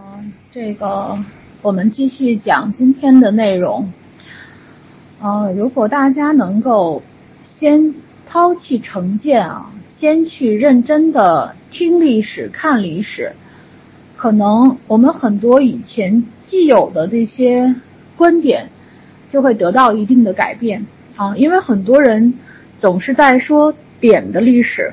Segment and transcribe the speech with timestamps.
[0.00, 1.18] 嗯，这个
[1.60, 3.92] 我们继续讲今天的内容。
[5.20, 7.02] 呃，如果大家能够
[7.42, 7.92] 先
[8.28, 13.32] 抛弃成见啊，先去认真的听历史、看历史，
[14.16, 17.74] 可能我们很多以前既有的这些
[18.16, 18.68] 观点
[19.30, 20.86] 就会得到一定的改变
[21.16, 21.36] 啊。
[21.36, 22.34] 因为很多人
[22.78, 24.92] 总是在说点的历史，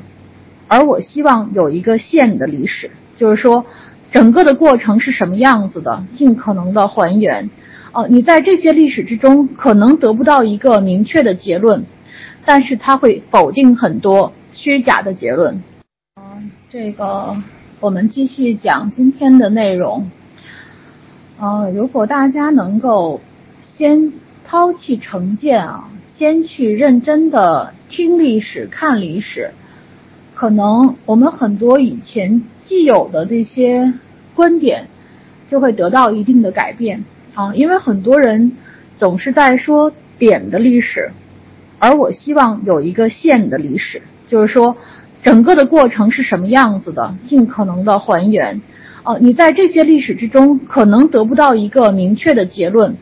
[0.68, 3.64] 而我希望有一个线的历史，就是说
[4.12, 7.50] 整个的过程是什么样子的，尽可能的还原。
[7.92, 11.86] 哦，你在这些历史之中可能得不到一个明确的结论，
[12.44, 15.64] 但是它会否定很多虚假的结论。
[16.16, 17.38] 嗯，这个
[17.80, 20.10] 我们继续讲今天的内容。
[21.40, 23.22] 呃，如果大家能够
[23.62, 24.14] 先
[24.46, 29.52] 抛弃成见啊，先去认真的听历史、看历史，
[30.36, 33.94] 可能我们很多以前既有的这些
[34.36, 34.88] 观点
[35.50, 37.06] 就会得到一定的改变。
[37.34, 38.52] 啊，因为很多人
[38.98, 41.12] 总是在说点的历史，
[41.80, 44.78] 而我希望有一个线的历史，就是说
[45.24, 48.62] 整个的过程是什么样子的，尽可能的还原。
[49.04, 52.96] 哦，你在这些历史之中可能得不到一个明确的结论，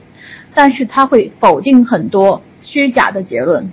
[0.54, 3.72] 但是它会否定很多虚假的结论。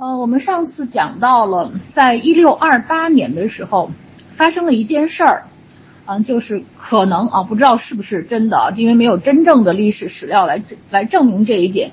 [0.00, 3.90] 呃，我们上次讲到了，在一六二八年的时候
[4.36, 5.42] 发生了一件事儿。
[6.06, 11.90] 啊，就是可能啊，不知道是不是真的，因为没有真正的历史史料来来证明这一点。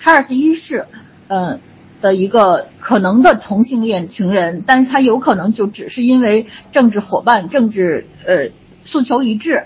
[0.00, 0.86] 查尔斯一世，
[1.28, 1.60] 嗯，
[2.00, 8.48] 的一个可能的同性恋情人，但是他有可能就只是因为政治伙伴、政治呃
[8.84, 9.62] 诉求一致，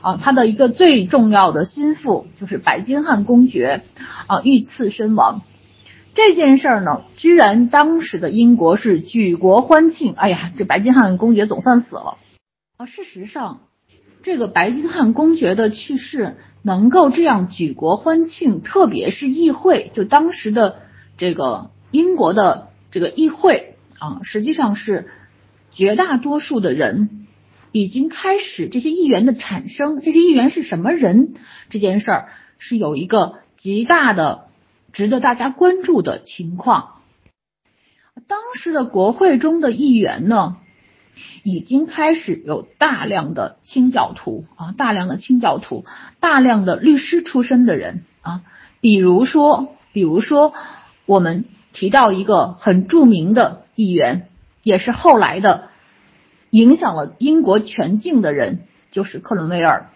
[0.00, 3.82] 啊，他的一个最重要的心腹就是白金汉公爵，
[4.26, 5.42] 啊，遇刺身亡。
[6.16, 12.16] 这件事儿呢，居然当时的英国是举国欢庆，哎呀，这白金汉公爵总算死了。
[12.78, 13.60] 啊，事实上，
[14.22, 20.78] 这个白金汉公爵的去世能够这样举国欢庆，特别是议会，就当时的
[21.18, 25.10] 这个英国的这个议会啊，实际上是
[25.70, 27.26] 绝大多数的人
[27.72, 31.34] 已经开始这些议员的产生，这些议员是什么人？
[31.68, 34.46] 这件事儿是有一个极大的
[34.96, 37.02] 值得大家关注的情况。
[38.26, 40.56] 当时的国会中的议员呢？
[41.42, 45.84] 已经开始有大量的清教徒啊，大量的清教徒，
[46.18, 48.42] 大量的律师出身的人啊，
[48.80, 50.54] 比如说，比如说，
[51.04, 54.28] 我们提到一个很著名的议员，
[54.62, 55.68] 也是后来的
[56.48, 59.90] 影响了英国全境的人，就是克伦威尔。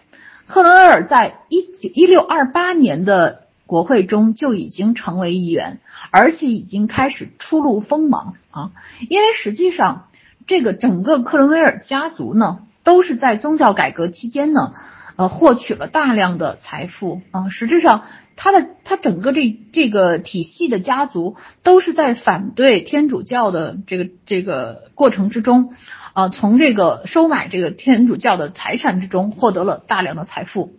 [0.47, 8.71] 克伦威尔在一九一六二八年的国会中就已经成为议员，而且已经开始初露锋芒啊，
[9.07, 10.07] 因为实际上。
[10.47, 14.73] 这个整个克伦威尔家族呢，都是在宗教改革期间呢，
[15.15, 17.47] 呃，获取了大量的财富啊。
[17.49, 18.03] 实质上，
[18.35, 25.75] 他的他整个这这个体系的家族都是在反对天主教的这个这个过程之中，
[26.13, 30.73] 啊，从这个收买这个天主教的财产之中获得了大量的财富。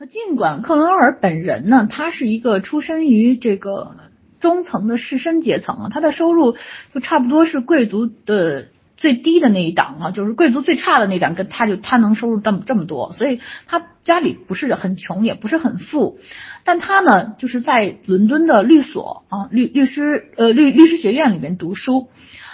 [0.00, 3.96] 那尽管克伦威尔本人呢，他是一个出身于这个
[4.40, 6.56] 中层的士绅阶层啊，他的收入
[6.94, 8.68] 就差不多是贵族的。
[9.00, 16.18] 最低的那一档啊，就是贵族最差的那档，跟他就他能收入这么这么多，所以他家里不是很穷，也不是很富，
[16.64, 22.08] 但他呢，就是在伦敦的律所啊，律律师呃律律师学院里面读书，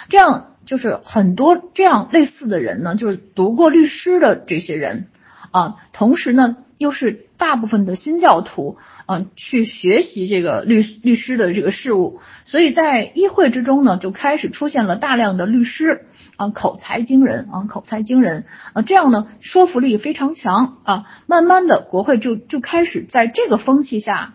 [0.09, 5.07] 这样就是很多这样类似的人呢，就是读过律师的这些人
[5.49, 16.07] 啊，同时呢，又是大部分的新教徒啊，去学习这个律律师的这个事务，所以在议会之中呢，就开始出现了大量的律师。
[16.37, 18.43] 啊，口才惊人啊，口才惊人
[18.73, 21.05] 啊，这样呢，说服力非常强啊。
[21.27, 24.33] 慢慢的，国会就就开始在这个风气下，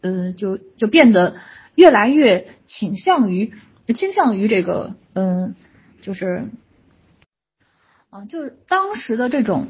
[0.00, 1.36] 呃，就就变得
[1.76, 3.52] 越来越倾向于
[3.94, 5.54] 倾向于这个，嗯，
[6.02, 6.48] 就是
[8.10, 9.68] 啊，就是当时的这种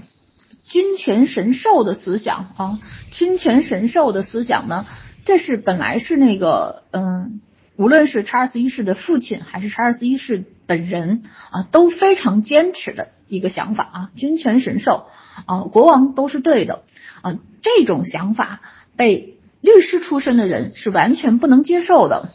[0.70, 2.78] 君权神授的思想啊，
[3.10, 4.86] 君权神授的思想呢，
[5.26, 7.42] 这是本来是那个，嗯。
[7.76, 15.06] 无论是查尔斯一世的父亲，还是查尔斯一世本人啊，都非常坚持的一个想法啊，君权神授
[15.46, 16.82] 啊，国王都是对的
[17.22, 18.60] 啊，这种想法
[18.96, 22.34] 被律师出身的人是完全不能接受的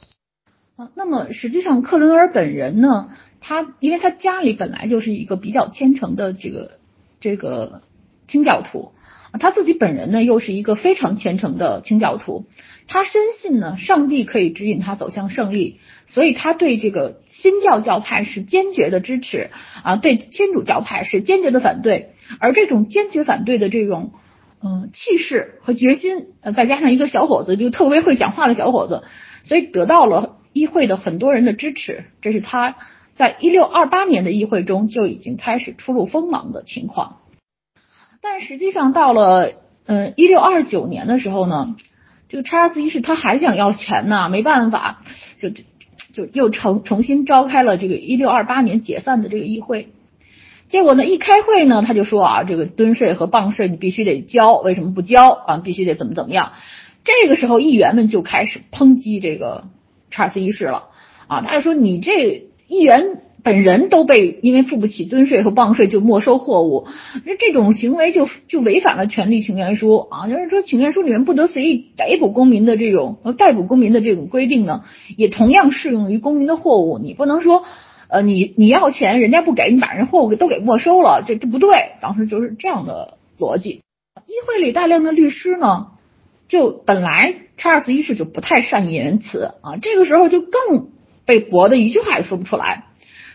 [0.77, 0.89] 啊。
[0.95, 6.79] 那么实际上，克伦尔本人呢，他因为他家里本来就是一个比较虔诚的这个
[7.19, 7.83] 这个
[8.27, 8.91] 清教徒。
[9.37, 12.45] 他自己本人呢，又是一个非常虔诚的清教徒，
[12.87, 19.49] 他深信呢，上帝可以指引他走向胜利，所以他对这个新教教派是坚决的支持
[19.83, 24.13] 啊，对天主教派是坚决的反对而这种坚决反对的这种
[24.63, 29.03] 嗯气势和决心，呃，再加上一个小伙子就特别会讲话的小伙子，
[29.43, 32.05] 所以得到了议会的很多人的支持。
[32.21, 32.77] 这是他
[33.15, 37.17] 在一六二八年的议会中就已经开始初露锋芒的情况。
[38.27, 39.51] 但实际上到了
[39.85, 41.75] 嗯一六二九年的时候呢，
[42.27, 45.01] 这个查尔斯一世他还想要钱呢，没办法，
[45.39, 45.49] 就
[46.11, 49.89] 就又重重新召开了这个一六二八年解散的这个议会。
[50.69, 55.57] 结果呢，一开会呢，他就说啊，这个吨税和棒税你必须得交，为什么不交啊？
[55.57, 56.53] 必须得怎么怎么样？
[57.03, 59.65] 这个时候，议员们就开始抨击这个
[60.09, 60.89] 查尔斯一世了
[61.27, 66.87] 啊，他就说你这议员本人都被因为付不起吨税和棒税就没收货物，
[67.25, 74.83] 那这种行为就就违反了权利请愿书啊，就是说请愿书里面不得随意逮捕公民的这种呃逮捕公民的这种规定呢，
[75.15, 77.63] 也同样适用于公民的货物，你不能说。
[78.07, 81.71] 呃，你你要钱，人家不给你，把人货物给都给没收了，这这不对。
[82.01, 83.81] 当时就是这样的逻辑。
[84.27, 85.87] 议会里大量的律师呢，
[86.47, 90.89] 就本来查尔斯一世就不太善言辞啊，这个时候就更
[91.25, 92.85] 被驳的一句话也说不出来，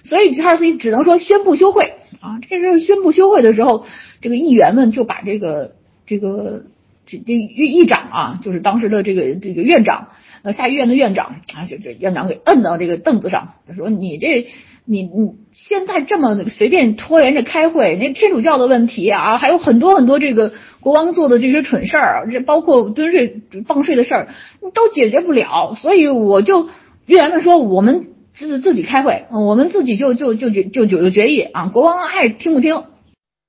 [0.05, 2.39] 所以查尔斯只能说宣布休会啊。
[2.49, 3.85] 这时候宣布休会的时候，
[4.21, 5.73] 这个议员们就把这个
[6.07, 6.65] 这个
[7.07, 10.09] 这这议议长啊，就是当时的这个这个院长。
[10.43, 14.47] 呃，下议院的院长啊，就这院长给摁到这个凳子上，说你这
[14.87, 24.29] 你你现在这么随便拖延着开会，那天主教的问题啊，还有很多很多这个国王做的这些蠢事儿，这包括蹲税放税的事儿，
[24.73, 26.71] 都解决不了，所以我就
[27.05, 32.85] 议员们说，我们自自己开会，我们自己就就就就就就决议啊，国王爱听不听。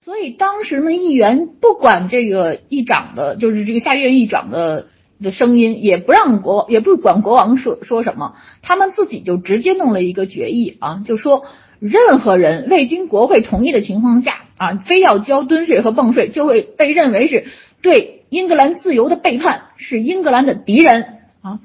[0.03, 4.87] 所以当时呢，议员不管这个议长的，就是这个下院议长的。
[5.23, 8.33] 的声音也不让国也不管国王说说什么，
[8.63, 11.45] 他们自己就直接弄了一个决议啊，就说
[11.79, 17.45] 任何人未经国会同意的情况下啊，非要交吨税和泵税，就会被认为是
[17.83, 21.59] 对英格兰自由的背叛，是英格兰的敌人啊。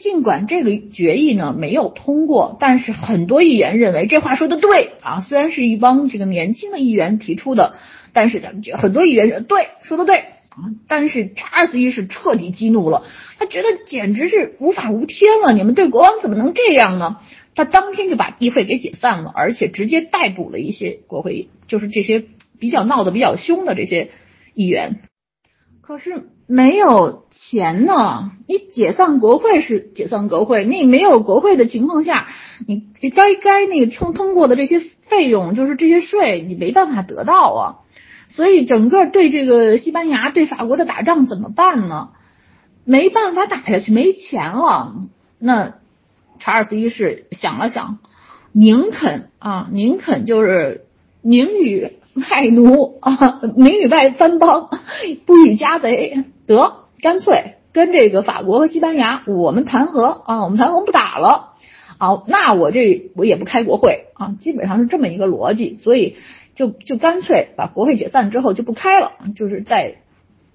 [0.00, 7.74] 尽管这个决议呢没有通过，但是很多议员认为这话说的对啊，虽然是一帮这个年轻的议员提出的，
[8.12, 10.24] 但是咱们觉很多议员说对，说的对。
[10.88, 13.04] 但是查尔斯一世彻底激怒了，
[13.38, 15.52] 他觉得简直是无法无天了。
[15.52, 17.18] 你们对国王怎么能这样呢？
[17.54, 22.24] 他当天就把议会给解散了，而且直接逮捕了一些国会，就是这些
[22.58, 24.10] 比较闹得比较凶的这些
[24.54, 25.02] 议员。
[25.82, 32.26] 可是没有钱呢，你解散国会是解散国会，你没有国会的情况下，
[32.66, 37.62] 你该该那个通通过的这些费用，就是这些税，你没办法得到啊。
[38.28, 42.10] 所以，整个对这个西班牙、对法国的打仗怎么办呢？
[42.84, 44.94] 没办法打下去，没钱了。
[45.38, 45.74] 那
[46.40, 47.98] 查尔斯一世想了想，
[48.50, 50.84] 宁肯啊，宁肯就是
[51.22, 51.92] 宁与
[52.28, 54.68] 外奴啊，宁与外藩邦，
[55.26, 56.24] 不与家贼，
[56.54, 61.54] 得干脆跟这个法国和西班牙我们谈和啊，我们谈和不打了
[61.98, 66.16] 啊，那我这我也不开国会啊，基本上是这么一个逻辑，所以。
[66.52, 70.02] 就就干脆把国会解散之后就不开了，就是在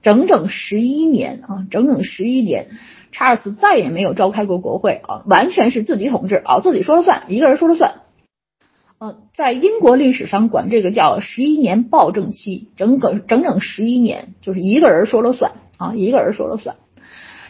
[0.04, 2.68] 整整十一年啊，整整十一年，
[3.12, 8.02] 查尔斯再也没有召开过国会啊，完全是自己统治啊，自己说了算，一个人说了算。
[9.00, 16.76] 呃，在英国历史上管这个叫十一年暴政期，整个整整十一年，就是一个人说了算啊，一个人说了算。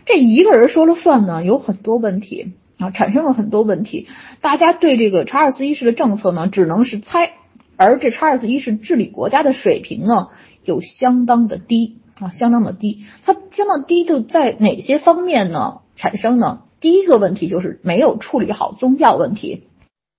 [0.06, 4.08] 这一个人说了算呢，有很多问题啊，产生了很多问题。
[4.42, 7.34] 大家对这个查尔斯一世的政策呢，只能是猜。
[7.78, 10.30] 而这查尔斯一世治理国家的水平呢，
[10.64, 13.06] 又相当的低啊，相当的低。
[13.26, 15.80] 它相当低就在哪些方面呢？
[15.96, 16.62] 产生呢？
[16.82, 19.64] 第一个问题就是没有处理好宗教问题，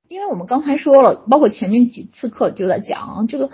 [0.08, 3.50] 因为我们刚才说了，包括前面几次课就在讲这个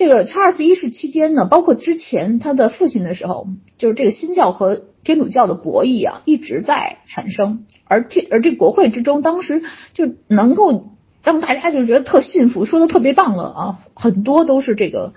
[0.00, 10.96] 这个查尔斯一世期间呢，包括之前他的父亲的时候，就是这个新教和天主教的博弈啊一直在产生，而天而这国会之中当时就能够。
[11.22, 13.78] 让大家就觉得特幸福，说的特别棒了啊！
[13.92, 15.12] 很多都是这个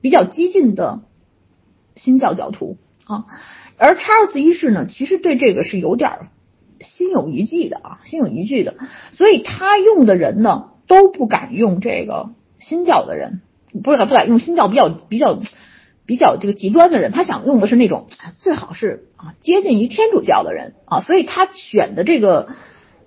[0.00, 1.02] 比较激进的
[1.96, 2.76] 新教教徒
[3.06, 3.26] 啊，
[3.76, 6.30] 而查尔斯一世呢，其实对这个是有点
[6.78, 8.76] 心有余悸的啊，心有余悸的，
[9.10, 13.40] 所以他用的人呢都不敢用这个新教的人，
[13.82, 15.38] 不是不敢用新教比较比较
[16.06, 18.06] 比较这个极端的人，他想用的是那种
[18.38, 22.48] 最好是啊接近于天主教的人啊，所以他选的这个。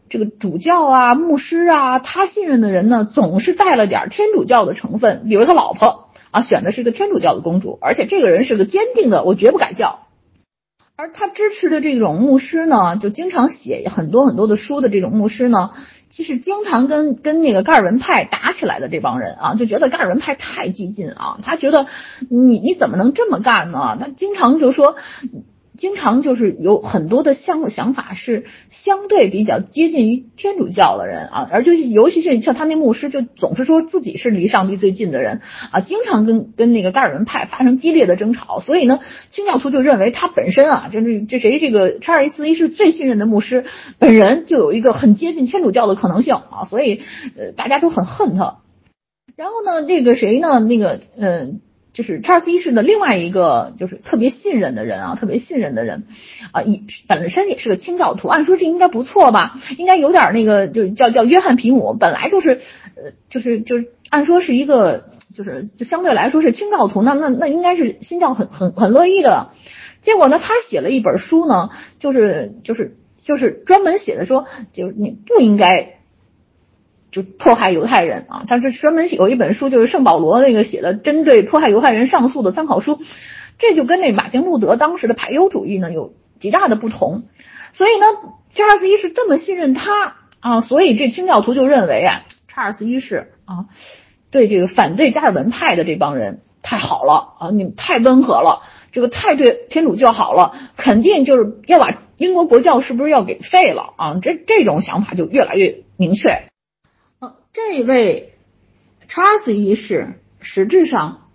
[0.07, 5.25] 这个主教啊，牧师啊，他信任的人呢，总是带了点天主教的成分。
[5.27, 10.01] 比如他老婆啊，选的是个天主教的公主，而且这个人是个坚定的，我绝不改教。
[10.95, 15.71] 而他支持的这种牧师呢，就经常写很多很多的书的这种牧师呢，
[16.15, 21.87] 其实经常跟跟那个盖尔文派打起来的这帮人啊，就觉得盖尔文派太激进啊，他觉得
[22.29, 23.97] 你你怎么能这么干呢？
[23.99, 24.95] 他经常就说。
[25.77, 35.41] 经常就是有很多的相想法是相对比较接近于天主教的人啊，而就是尤其是像他那牧师，就总是说自己是离上帝最近的人
[35.71, 38.59] 啊，经常跟跟那个盖尔文派发生激烈的争吵。
[38.59, 43.65] 所以呢，清教徒就认为他本身啊，就是这谁这个查尔斯一世最信任的牧师
[43.99, 47.01] 本人就有一个很接近天主教的可能性啊，所以
[47.37, 48.57] 呃大家都很恨他。
[49.35, 50.59] 然后呢，这个谁呢？
[50.59, 51.61] 那个嗯。
[51.95, 56.03] 就是查尔斯一世的另外一个就是特别信任的人啊，特别信任的人
[56.51, 62.59] 啊，以本身也是个清教徒，按说这应该不错吧，应该有点那个，就叫叫约翰皮姆，本来就是
[62.95, 69.51] 呃，就是就是按说是一个，就是就相对来说是清教徒，那那那应该是新教很很很乐意的，
[70.01, 75.94] 结果呢，他写了一本书呢，就是就是就是专门写的说，就是你不应该。
[77.15, 82.99] 就迫害犹太人啊，他是专门有一本书，就是圣保罗那个写的针对迫害犹太人上诉的参考书，
[83.57, 87.23] 这就跟那马丁路德当时的排犹主义呢有极大的不同。
[87.71, 88.05] 所以呢，
[88.53, 93.67] 查尔斯一世这么信任他啊，所以这清教徒就认为啊，查尔斯一世啊，
[94.29, 104.19] 对这个反对加尔文派的这帮人太好了啊，你们太温和了，这个太对天主教好了，肯定就是要把英国国教是不是要给废了啊？
[104.21, 106.49] 这这种想法就越来越明确。
[107.55, 108.33] 这位
[109.07, 111.29] 查尔斯一世，实质上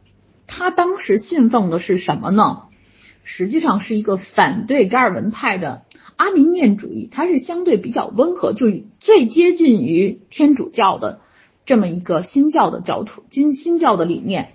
[0.46, 2.64] 他当时信奉的是什么呢？
[3.24, 5.80] 实际上是一个反对加尔文派的
[6.16, 8.66] 阿明念主义，它是相对比较温和，就
[9.00, 11.22] 最接近于天主教的
[11.64, 14.52] 这么一个新教的教徒，新新教的理念。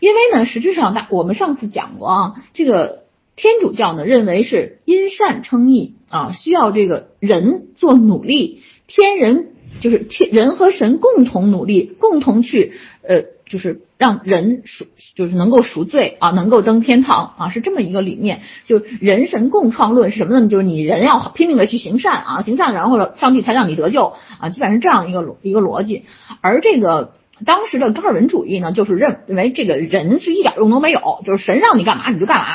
[0.00, 3.04] 因为呢，实质上大我们上次讲过啊，这个
[3.36, 9.52] 天主教呢认为是因善称义啊，需要这个人做努力，天人。
[9.80, 18.40] 就是天人和神共同努力，共同去呃，就是让人赎，就是能够赎罪啊，能够登天堂啊，是这么一个理念。
[18.64, 20.48] 就人神共创论是什么呢？
[20.48, 26.04] 就是你人要拼命的去行善啊，行善然后上帝才让你得救啊，基本上是这样一个一个逻辑。
[26.40, 27.14] 而这个
[27.44, 32.46] 当时的加尔文主义呢，就是认为这个人是一点用都没有，就是神让你干嘛你就干嘛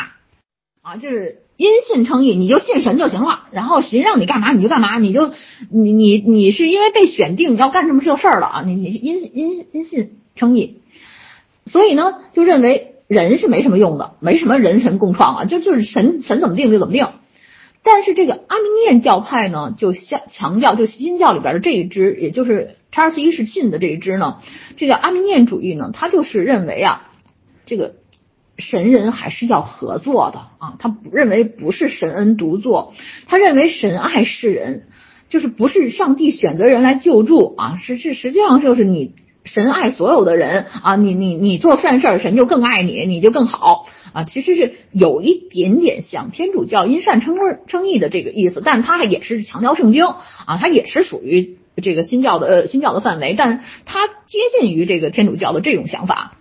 [0.81, 1.39] 啊，就是。
[1.59, 3.49] 因信称义，你就信神就行了。
[3.51, 5.33] 然后神让你干嘛你就干嘛，你就
[5.69, 8.63] 你你你是因为被选定要干这么这事儿了啊？
[8.65, 10.77] 你你因因因信称义，
[11.65, 17.05] 所以呢就认为人是没什么用的，没什么人神共创啊，就就是神神怎么定就怎么定。
[17.83, 24.37] 但是这个阿明念教派呢，就相强调就新教里边的这一支，也就是查尔斯一世信的这一支呢，
[24.77, 27.11] 这叫阿明念主义呢，他就是认为啊，
[27.65, 27.95] 这个。
[28.59, 32.93] 神人还是要合作的啊，他不认为不是神恩独作，
[33.25, 34.83] 他认为神爱世人，
[35.29, 39.13] 就是不是上帝选择人来救助啊，是是实际上就是你
[39.45, 56.38] 神爱所有的人啊，你你你做善事儿，神就更爱你，你就更好啊，其实是有一点点像天主教因善称称义的这个意思，但他也是强调圣经啊，他也是属于这个新教的呃新教的范围，但他接近于这个天主教的这种想法。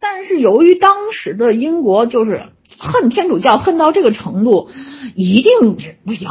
[0.00, 2.46] 但是由于当时的英国就是
[2.78, 4.68] 恨天主教恨到这个程度，
[5.14, 6.28] 一定是不行，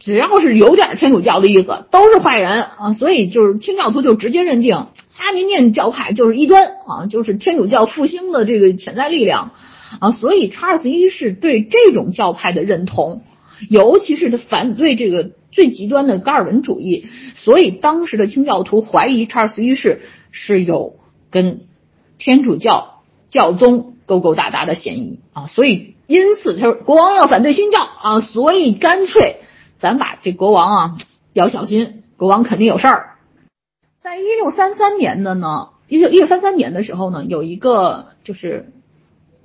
[0.00, 2.92] 只要是有点天主教的意思，都是坏人啊！
[2.92, 9.52] 所以就是清教徒就直接认定阿明念教派就是异端啊，就是天主教复兴的这个潜在力量
[10.00, 10.10] 啊！
[10.10, 13.22] 所以查尔斯一世对这种教派的认同，
[13.68, 17.06] 尤其是他反对这个最极端的加尔文主义，
[17.36, 20.00] 所以当时的清教徒怀疑查尔斯一世
[20.32, 20.96] 是有
[21.30, 21.60] 跟
[22.18, 22.91] 天主教。
[23.32, 29.38] 教宗勾勾搭搭的嫌疑啊，所以因此他说国王要反对新教啊，所以干脆
[29.76, 30.98] 咱把这国王啊
[31.32, 33.16] 要小心，国王肯定有事儿。
[33.96, 38.72] 在一六三三年的呢，一九一六三三年的时候呢，有一个就是。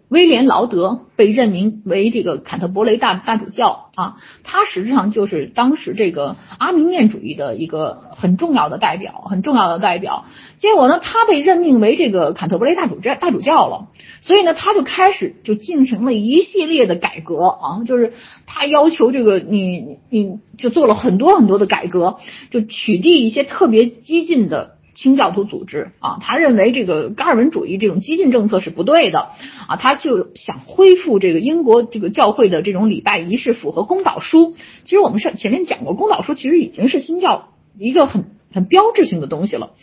[0.09, 10.23] 威廉·劳德被任命为这个坎特伯雷大大主教啊，他实际上就是当时这个阿明念主义的一个很重要的代表，很重要的代表。
[10.57, 13.87] 结果呢，他被任命为这个坎特伯雷大主教大主教了，
[14.21, 18.13] 所以呢，他就开始就进行了一系列的改革啊，就是
[18.45, 24.76] 他要求这个你你就做了很多很多的改革，就取缔一些特别激进的。
[24.97, 29.29] 清教徒组织啊，他认为这个加尔文主义这种激进政策是不对的
[29.67, 34.55] 啊，他就想恢复这个英国这个教会的这种礼拜仪式，符合公祷书。
[34.83, 39.73] 其实我们上前面讲过，公祷书其实已经是新教一个很很标志性的东西了。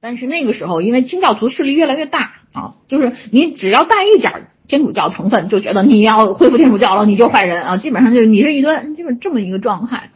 [0.00, 10.10] 但是那个时候，因为清教徒势力越来越大啊，就是你只要带一点天主教成分，就觉得你要恢复天主教了，你就是坏人啊，基本上就是你是异端，就是这么一个状态。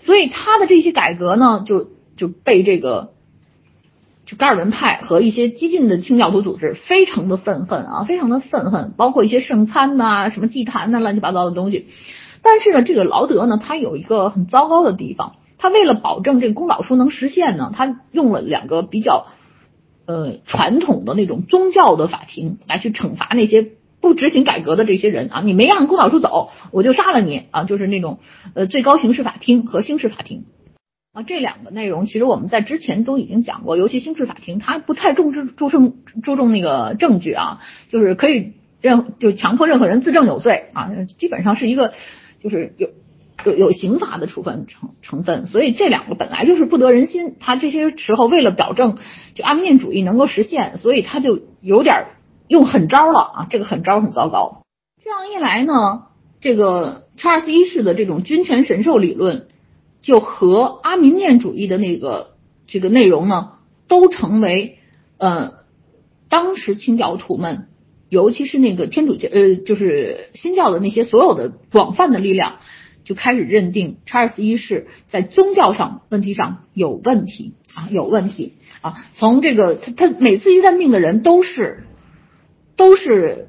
[0.00, 1.94] 所以他的这些改革呢，就。
[2.18, 3.12] 就被这个
[4.26, 11.86] 就加尔文派和一些激进的清教徒组织非常的愤恨啊，非常的愤恨，包括一些圣餐呐、什么祭坛呐、乱七八糟的东西。
[12.42, 19.26] 但是呢，这个劳德呢，他有一个很糟糕的地方，他为了保证这个公道书能实现呢，他用了两个比较
[20.06, 23.72] 呃传统的那种宗教的法庭来去惩罚那些。
[23.98, 27.64] 不执行改革的这些人啊，你没按公道书走，我就杀了你啊！
[27.64, 28.18] 就是那种
[28.54, 30.44] 呃最高刑事法庭和刑事法庭
[31.16, 41.94] 啊，这两个内容其实我们在之前都已经讲过，尤其刑事法庭它不太重视注重注重那个证据啊，就是可以任就强迫任何人自证有罪啊，基本上是一个
[42.42, 42.90] 就是有
[43.46, 48.98] 有有刑法的处分成成分，所以这两个本来就是不得人心，他这些时候为了保证
[49.34, 52.06] 就阿明念主义能够实现，所以他就有点。
[52.48, 53.46] 用狠招了啊！
[53.50, 54.62] 这个狠招很糟糕。
[55.02, 56.04] 这样一来呢，
[56.38, 59.48] 这个查尔斯一世的这种君权神授理论，
[60.06, 62.36] 就和阿明念主义的那个
[62.68, 63.54] 这个内容呢，
[63.88, 64.78] 都成为
[65.18, 65.54] 呃
[66.28, 67.66] 当时清教徒们，
[68.08, 72.58] 尤其是那个天主教呃就是新教的那些所有的广泛的力量，
[73.02, 78.94] 就开始认定查尔斯一世在宗教上问题上有问题啊，有问题啊。
[79.14, 81.82] 从这个他他每次一任命的人都是。
[82.78, 83.48] 都是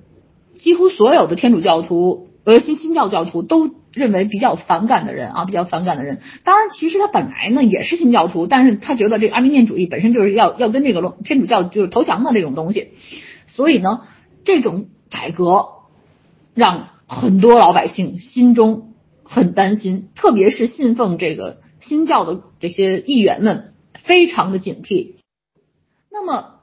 [0.53, 6.21] 几乎所有的天主教徒，呃，新新教教徒都认为比较反感的人啊，比较反感的人。
[6.43, 12.89] 当然，其实他本来呢也是新教徒，但是他觉得这个阿明念主义本身就是要要跟这个天主教就是投降的这种东西，
[13.47, 14.01] 所以呢，
[14.43, 15.69] 这种改革
[16.53, 23.73] 让很多老百姓心中很担心，特别是信奉这个新教的这些议员们
[24.03, 25.15] 非常的警惕。
[26.11, 26.56] 那么。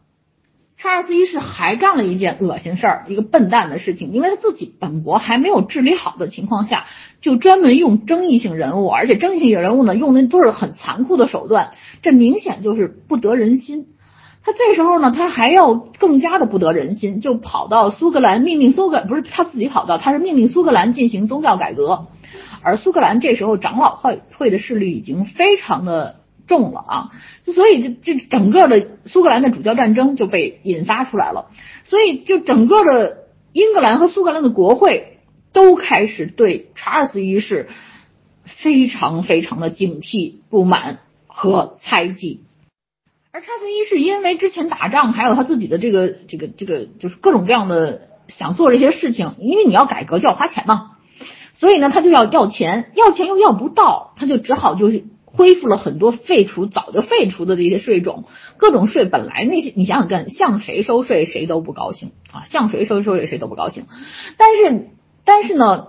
[0.85, 6.85] 查尔斯一世还干了一件恶心事儿，一个笨蛋的事情，因为他自己本国还没有治理好的情况下，
[7.23, 11.71] 就专门用争议性人物，而且争议性人物呢，用的都是很残酷的手段，
[12.03, 13.87] 这明显就是不得人心。
[14.45, 22.09] 他这时候呢，他还要更加的不得人心，就跑到苏格兰命令苏格，不是他自己跑到，他是命令苏格兰进行宗教改革，
[22.63, 26.17] 而苏格兰这时候长老会会的势力已经非常的。
[26.47, 27.11] 重了啊，
[27.43, 31.49] 所以这这整个的苏格兰的主教战争就被引发出来了，
[31.85, 35.19] 所以就整个的英格兰和苏格兰的国会
[35.53, 37.69] 都开始对查尔斯一世
[38.45, 42.43] 非常非常的警惕、不满和猜忌。
[43.33, 50.91] 而查尔斯一世因为之前打仗，还有他自己的这个这个这个就是各种各样的想做这些事情，因为你要改革就要花钱嘛，
[51.55, 55.05] 所以呢他就要要钱，要钱又要不到，他就只好就是。
[55.37, 58.23] 恢复了很多废除早就废除的这些税种，
[58.57, 63.87] 各种税本来那些你想想看，向谁收税谁都不高兴啊，向谁收收税谁都不高兴。
[64.37, 64.91] 但是
[65.25, 65.89] 但是呢，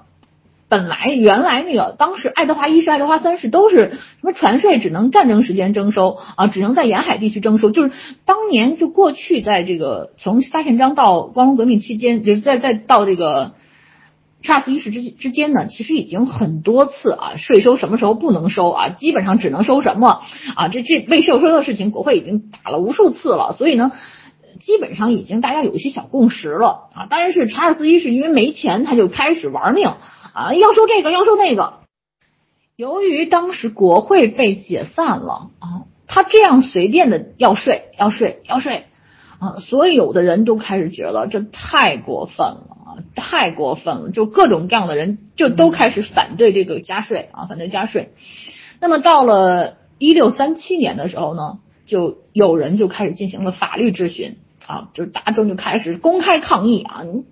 [0.68, 7.92] 本来原来那个当时爱德华一世、爱德华三世都是什么船税只能战争时间征收啊，只能在沿海地区征收，就是
[8.26, 13.54] 当年就过去在这个从大宪章到光荣革命期间，就是在在到这个。
[14.46, 20.22] 查尔斯一世之之间呢，其实已经很多次啊，税收什么时候不能收啊，基本上只能收什么
[20.56, 23.92] 啊，这这未税收的事情，国会已经打了无数次了，所以呢，
[24.62, 27.08] 基本上已经大家有一些小共识了啊。
[27.10, 29.88] 但是查尔斯一世因为没钱，他就开始玩命
[30.34, 31.80] 啊，要收这个，要收那个。
[32.76, 38.86] 由于当时国会被解散了啊，他这样随便的要税，要税，要税
[39.40, 42.75] 啊，所有的人都开始觉得这太过分了。
[43.16, 48.14] 太过分了，就各种各样的人就都开始反对这个加税啊，反对加税。
[48.80, 57.24] 那么到了一六三七年的时候呢，就有人就开始进行了法律质询啊，就是大众就开始公开抗议啊，你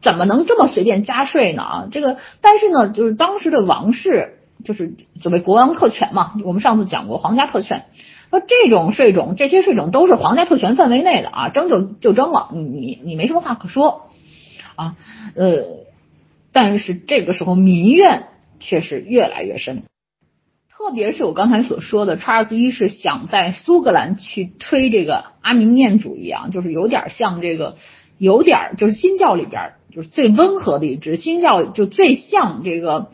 [0.00, 1.88] 怎么能这么随便加税呢啊？
[1.90, 7.86] 这个，但是呢，就是当时的王室就是所谓国王特权嘛，我们上次讲过皇家特权，
[8.30, 14.08] 说这种税种，这些税种都是皇家特权范围内的啊，征就就征了，你你你没什么话可说。
[14.76, 14.96] 啊，
[15.34, 15.64] 呃，
[16.52, 18.28] 但是这个时候民怨
[18.60, 19.82] 却是越来越深，
[20.70, 27.76] 特别是我刚才所说的，查尔斯一世想在苏格兰去推这个阿明念主义啊，就是有点像这个，
[28.18, 33.10] 有点就是新教里边就是最温和的一支，新教就最像这个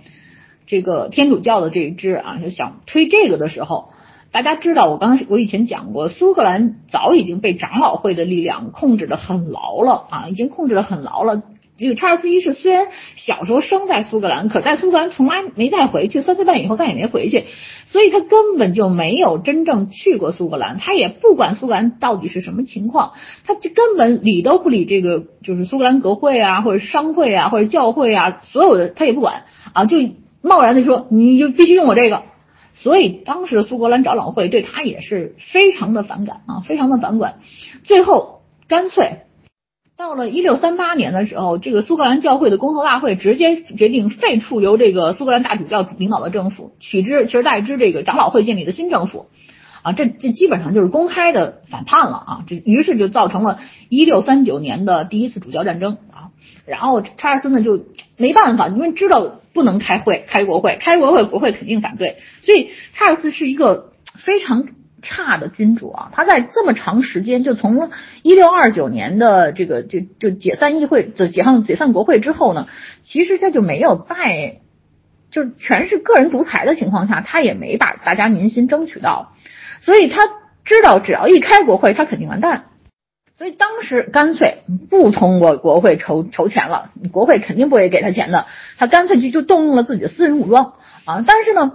[0.66, 3.90] 这个天主教的这一支啊，就想推这个的时候。
[4.32, 11.42] 大家知道，我刚才我以前讲过，苏格兰早已经被长老会的力量控制的很牢了啊，已经控制的很牢了。
[11.76, 17.44] 这个查尔斯一世虽然小时候生在苏格兰，可在苏格兰从来没再回去，三岁半以后再也没回去，
[17.86, 23.12] 所以他根本就没有真正去过苏格兰，他也不管苏格兰到底是什么情况，
[23.44, 29.42] 他就根本理都不理这个，就是苏格兰国会啊，或者商会啊，或者教会啊，所有的他也不管
[29.74, 29.98] 啊，就
[30.40, 32.22] 贸然的说你就必须用我这个。
[32.74, 37.40] 所以当时苏格兰长老会对他也是非常的反感啊，非常的反感。
[37.84, 39.22] 最后干脆
[39.96, 49.26] 到了一六三八年的时候，这个苏格兰教会的公投大会直接决定废除由这个苏格兰大主教领导的政府，取之取而代之这个长老会建立的新政府。
[49.82, 52.44] 啊，这这基本上就是公开的反叛了啊！
[52.46, 53.58] 这于是就造成了
[53.88, 56.30] 一六三九年的第一次主教战争啊。
[56.66, 57.84] 然后查尔斯呢就
[58.16, 63.92] 没办法，因为知道不能开会开国会，开国会国会肯定反对，所以查尔斯是一个
[64.24, 64.66] 非常
[65.02, 66.10] 差的君主啊。
[66.12, 67.90] 他在这么长时间，就从
[68.22, 72.68] 一六二九年的这个就就解散议会，就解放解散国会之后呢，
[73.00, 74.60] 其实他就没有再
[75.30, 79.34] 就全是个人独裁的情况下，他也没把大家民心争取到。
[79.80, 80.26] 所以他
[80.64, 82.66] 知道，只要一开国会，他肯定完蛋。
[83.42, 88.46] 所以当时干脆不通过国会筹筹钱了，国会肯定不会给他钱的。
[88.78, 90.74] 他干脆就就动用了自己的私人武装
[91.04, 91.24] 啊！
[91.26, 91.72] 但是呢，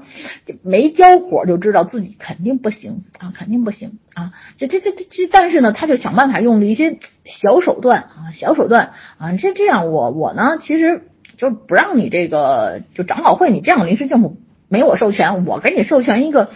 [0.63, 4.31] 没交火就知道自己肯定不行啊，肯定不行啊！
[4.55, 9.33] 这这这这这，但是呢，他就想办法用了一些小手段啊，小手段啊。
[9.33, 14.37] 这这样，我我呢，其实就不让你这个就长老会，你这样临时政府
[14.69, 16.49] 没我授权，我给你授权一个。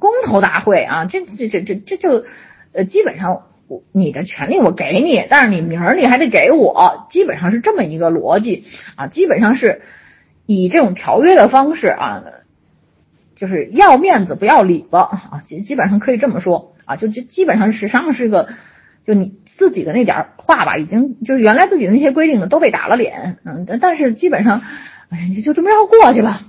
[0.00, 2.24] 公投大会啊，这这这这这就
[2.72, 9.82] 呃，基本上我你的权利我给你，但是你名儿你还得给我，基本上是这么一个逻辑啊，基本上是
[10.46, 12.22] 以这种条约的方式啊，
[13.34, 18.48] 就是要面子不要里子啊，基基本上可以这么说啊，就就基本上实际上是个，
[19.04, 24.62] 就你自己的那点话吧，已经就是原来自己的那些规定呢都被打了脸，嗯，但是基本上
[25.10, 26.42] 哎就这么着过去吧。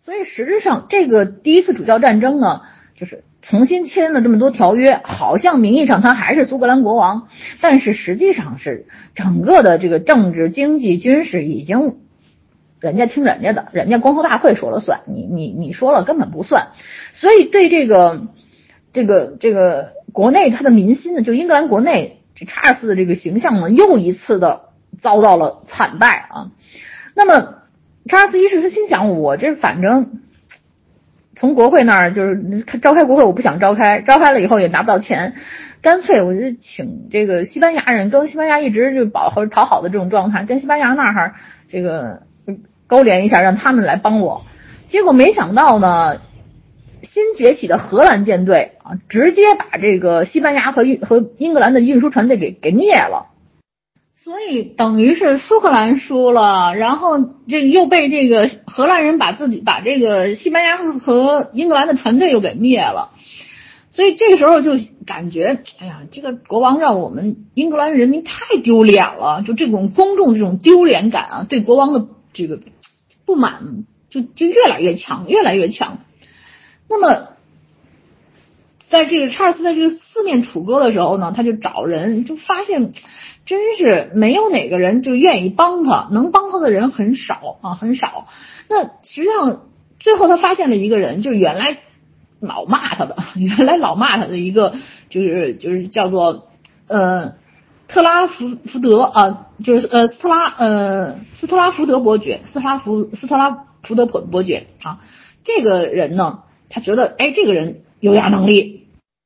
[0.00, 2.62] 所以实质上这个第一次主教战争呢。
[2.94, 7.26] 就是重新签了这么多条约，好像名义上他还是苏格兰国王，
[7.60, 11.96] 但是实际上是整个的这个政治、经济、军事已经
[12.78, 16.68] 人家听人家的，人家光头大会说了算，你你你说了根本不算，
[17.14, 18.28] 所以对这个
[18.92, 24.66] 这个这个国内他的民心呢，就英格兰国内这查尔斯的这个形象呢，又一次的
[25.00, 26.52] 遭到了惨败啊。
[27.16, 27.56] 那么
[28.06, 30.20] 查尔斯一世他心想，我这反正。
[31.34, 35.34] 从国会那儿就是召开国会，我不想召开，召开了以后也拿不到钱，
[35.80, 41.34] 干脆我就请这个西班牙人，跟西班牙一直就保和讨好的这种状态，跟西班牙那儿
[41.70, 42.22] 这个
[42.86, 44.44] 勾连一下，让他们来帮我。
[44.88, 46.20] 结果没想到呢，
[47.02, 53.31] 新崛起的荷兰舰队啊，直接把这个西班牙和运和英格兰的运输船队给给灭了。
[54.24, 63.10] 所以等于是苏格兰输了，然后这又被这个荷兰人把自己把这个西班牙和英格兰的船队又给灭了，
[63.90, 64.74] 所以这个时候就
[65.06, 72.60] 感觉，哎呀，这个国王让我们英格兰人民太丢脸了，就这种公众这种丢脸感啊，对国王的这个
[73.26, 75.98] 不满就就越来越强，越来越强。
[76.88, 77.30] 那么，
[78.78, 82.92] 在这个查尔斯在这个四面楚歌的时候呢，他就找人就发现。
[83.44, 88.28] 真是没有哪个人就愿意帮他，能帮他的人很少啊，很少。
[88.68, 89.62] 那实际上
[89.98, 91.78] 最后他发现了一个人，就是原来
[92.40, 94.74] 老骂他的， 原来老骂他的一个，
[95.08, 96.48] 就是就是叫做
[96.86, 97.34] 呃
[97.88, 105.00] 特拉福福德啊，就是呃斯特拉呃斯特拉福德伯爵，斯特拉福斯特拉福德伯伯爵啊。
[105.44, 108.81] 这个人呢，他觉得哎，这个人有点能力。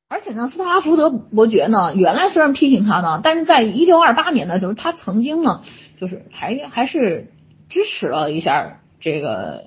[0.09, 5.63] 而且呢，斯特拉福德伯爵呢，原来虽然批评他呢，但是在一六二八年的时候，他曾经呢，
[5.99, 7.33] 就是还还是
[7.67, 9.65] 支持了一下这个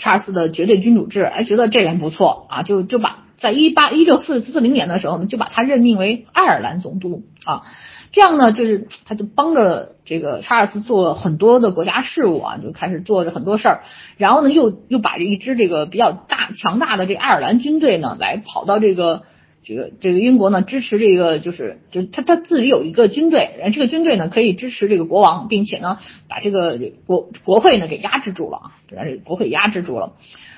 [0.00, 7.62] 查尔斯的绝对君主制，哎，觉得这人不错啊，就就把在一八一六四四零年的时候呢，就把他任命为爱尔兰总督啊，
[8.10, 13.82] 这样呢，就是他就帮着这个查尔斯做很多的国家事务啊，就开始做着很多事儿，
[14.16, 19.22] 然后呢，又又把这一支这个比较大强大的这爱尔兰军队呢，来跑到这个。
[19.68, 25.98] 这个这个英国呢支持这个就是就他他自己有一个军队，然后这个军队呢可以支持这个国王，并且呢
[26.28, 30.12] 把这个国国会呢给压制住了啊，把这个国会压制住了。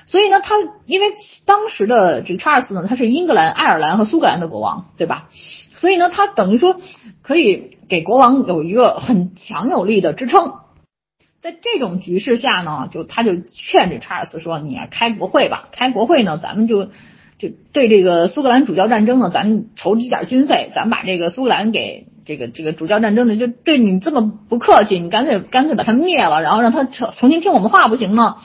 [0.05, 0.53] 所以呢，他
[0.85, 1.07] 因为
[1.45, 5.29] 当时的这个查尔斯呢，他是英格兰、爱尔兰和苏格兰的国王，对吧？
[5.73, 6.79] 所以呢，他等于说
[7.23, 10.53] 可以给国王有一个很强有力的支撑。
[11.41, 16.89] 在这种局势下呢，就他就劝这查尔斯说：“你啊，开国会吧，开国会呢，咱们就。”
[17.39, 28.37] 就对这个苏格兰主教战争呢，咱筹集点军费，咱把这个苏格兰给这个这个主教战争呢，就对你这么不客气，你干脆干脆把他灭了，然后让他重重新听我们话不行吗？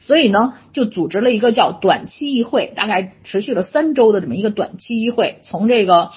[0.00, 6.10] 所以呢，就组织了一个叫短期议会，大概持续了三周的这么一个短期议会，从这个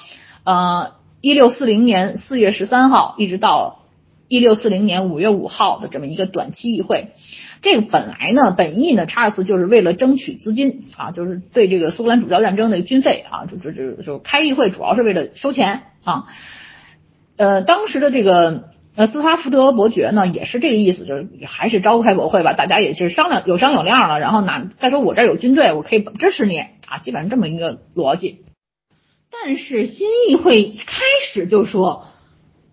[0.44, 3.81] 呃一六四零年四月十三号一直到
[4.32, 7.08] 一六四零年五月五号的这么一个短期议会。
[7.60, 16.24] 这个本来呢，本意呢，查尔斯就是为了争取资金啊，就是对这个苏格兰主教战争的军费啊，就就就就开议会主要是为了收钱啊。
[17.36, 28.38] 呃，当时的这个呃斯塔福德伯爵呢，也是这个意思，就是还是召开国会吧，大家也是商量有商有量了，然后拿再说我这儿有军队，我可以支持你啊，基本上这么一个逻辑。
[29.30, 32.06] 但是新议会一开始就说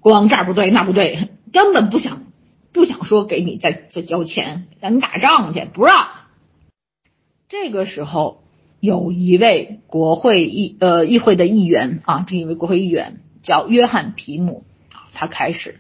[0.01, 2.23] 国王这儿不对那不对，根本不想。
[2.71, 6.09] 不想说给你再再交钱，让你打仗去，不让。
[7.47, 8.43] 这个时候，
[8.79, 15.79] 有一位国会议呃议会的议员啊，这一位国会议员叫约翰皮姆啊，他开始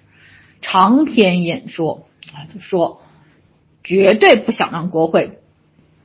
[0.61, 3.03] 长篇演说啊，就说
[3.83, 5.37] 绝对不想让国会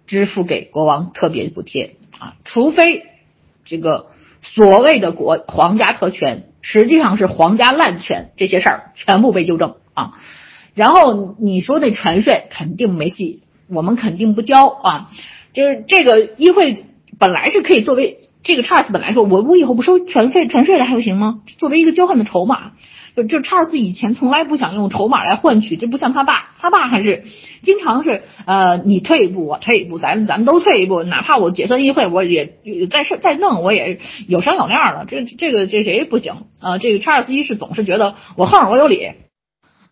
[0.07, 3.07] 支付给国王特别补贴啊，除非
[3.65, 4.11] 这个
[4.43, 10.15] 所谓的国皇家特权实际上是皇家滥权，这些事儿全部被纠正啊。
[10.73, 15.11] 然后你说那船税肯定没戏，我们肯定不交啊！
[15.53, 16.87] 就是这个议会
[17.19, 21.41] 本来是可以作为这个查尔斯本来说，我我以后不收全费全税了还不行吗？
[21.59, 22.73] 作为一个交换的筹码，
[23.17, 27.25] 就就查尔斯以前从来不想用筹码来换取，这不像他爸，他爸还是
[27.63, 32.53] 经常是呃你退一步我退一步，咱咱们都退一步，哪怕我解散议会，我也
[32.91, 36.77] 再是再弄我也有商有量的，这这个这谁不行啊？
[36.77, 39.13] 这个查尔斯一世总是觉得我横我有理。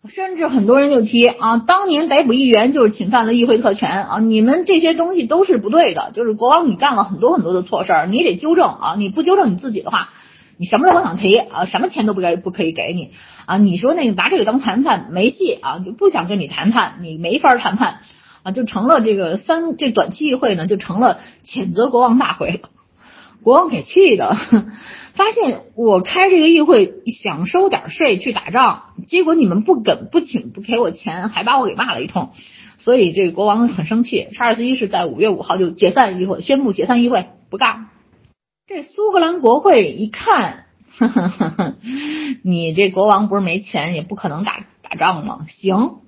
[0.09, 4.19] 甚至很多人就提啊，当年逮捕议员就是侵犯了议会特权啊！
[4.19, 8.95] 你们这些东西都是不对的，就是国王你干了很多很多的错事儿，你得纠正啊！
[8.97, 10.09] 你不纠正你自己的话，
[10.57, 13.11] 你什么都不想提啊，什么钱都不该不可以给你
[13.45, 13.57] 啊！
[13.57, 17.99] 你说那个拿这个当谈判没戏啊，就不想跟你谈判，你没法谈判
[18.43, 22.61] 啊，就成了这个三这短期议会呢，就成了谴责国王大会。
[23.43, 24.35] 国王给气的，
[25.13, 32.31] 发现我开这个议会想收点税去打仗，结果你们不给不请不给我钱，还把我给骂了一通，
[32.77, 34.29] 所以这个国王很生气。
[34.33, 37.89] 查尔斯一世在五月五号就解散议会，宣布解散议会，不干。
[38.65, 40.65] 这苏格兰国会一看，
[42.43, 45.45] 你这国王不是没钱，也不可能打打仗吗？
[45.49, 46.02] 行。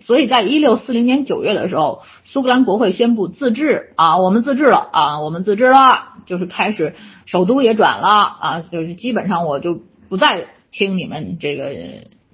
[0.00, 6.94] 所以在一六四零年九月的时候，苏格兰国会宣布自治啊，我们自治了啊，我们自治了，就是开始
[7.26, 11.74] 首都也转了啊，就是基本上我就不再听你们这个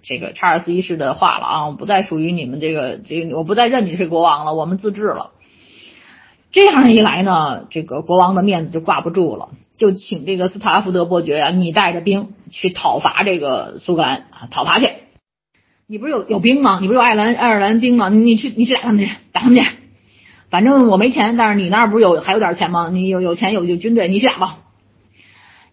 [0.03, 5.31] 这个查尔斯一世的话了啊，我不再属于你们这个这个，我不再认你是国王了，我们自治了。
[6.53, 14.88] 这样一来呢，这个国王的面子就挂不住了，就请这个斯塔福德伯爵啊，你带着兵去讨伐这个苏格兰啊，讨伐去。
[15.94, 16.80] 你不是有有兵吗？
[16.80, 18.09] 你不是有爱尔兰爱尔兰兵吗？
[18.09, 19.70] 你去你去打他们去，打他们去。
[20.50, 22.90] 反正我没钱，但是你那儿不是有还有点钱吗？
[22.92, 24.59] 你有有钱有有军队，你去打吧。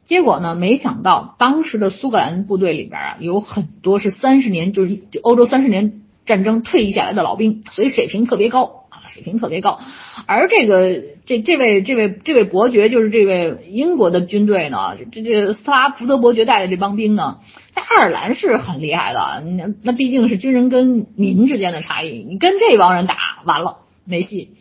[0.06, 8.81] 结果呢，没想到当时的苏格兰部队里边啊，有很多是三十年就是欧洲三十年战争退役下来的老兵，所以水平特别高。
[9.14, 9.80] 水平特别高，
[10.26, 17.40] 而这个这这位这位这位伯爵就是这位英国的军队呢，这这斯拉福德伯爵带的这帮兵呢，
[17.72, 24.52] 在爱尔兰是很厉害的，那那毕竟是军人跟民之间的差异，你跟这帮人打完了没戏，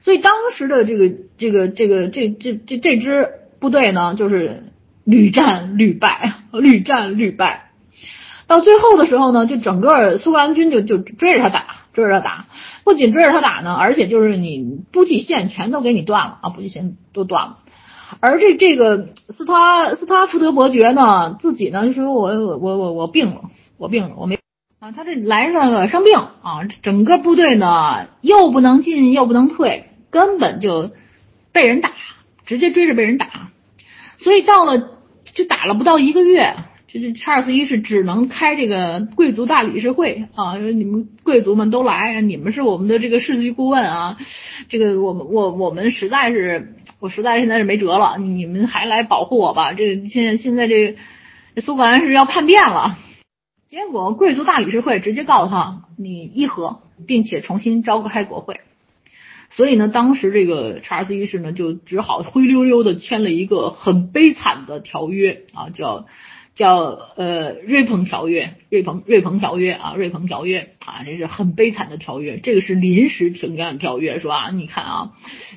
[0.00, 4.64] 所以当时的这个这个这个这这这这支部队呢，就是
[5.04, 7.70] 屡战屡败，屡战屡败，
[8.46, 11.79] 到最后的时候呢，就整个苏格兰军就就追着他打。
[11.92, 12.46] 追着他打，
[12.84, 17.58] 不仅追着他打呢，而且就是你补给线全都给你断了啊，补给线都断了。
[18.18, 23.42] 而这这个斯塔斯塔福德伯爵呢，自己呢就说我我我我病了，
[23.78, 24.38] 我病了，我没
[24.80, 30.90] 啊，他这来上了生病啊，整个部队呢又不能进又不能退，根本就
[31.52, 31.92] 被人打，
[32.46, 33.50] 直接追着被人打，
[34.18, 34.90] 所以到了
[35.34, 36.56] 就打了不到一个月。
[36.92, 44.18] 这这查尔斯一世只能开这个贵族大理事会啊，因为你们贵族们都来，你们是我们的这个世袭顾问啊，
[44.68, 49.72] 这个我们我我们实在是我实在现在是没辙了，你们还来保护我吧？
[49.72, 50.96] 这现在现在这
[51.60, 52.98] 苏格兰是要叛变了，
[53.68, 58.62] 结果贵族大理事会直接告诉他你议和，并且重新召开国会，
[59.48, 66.06] 所以呢，当时这个查尔斯一世呢就只好灰溜溜的签了一个很悲惨的条约啊，叫。
[66.54, 72.38] 叫呃瑞朋条约，瑞朋瑞朋条约啊，瑞朋条约啊，这是很悲惨的条约。
[72.38, 74.50] 这个是临时停战条约，是吧？
[74.50, 75.12] 你看啊，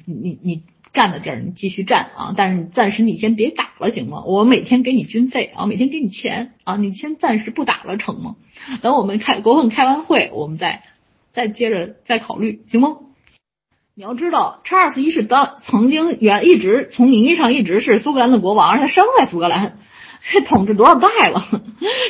[0.06, 0.62] 你你
[0.94, 4.24] 站在这儿，你继续站啊，但是暂时你先别打了，行吗？
[4.26, 8.36] 我每天给你军费啊，每天给你钱啊，你先暂时不打了，成吗？
[8.82, 10.84] 等我们开国会开完会，我们再
[11.32, 12.98] 再接着再考虑，行吗？
[13.96, 19.80] 你要知道，查尔斯一世当曾经原一直从名义上一直是苏格兰的国王，而他生在苏格兰。
[20.46, 21.62] 统治多少代了？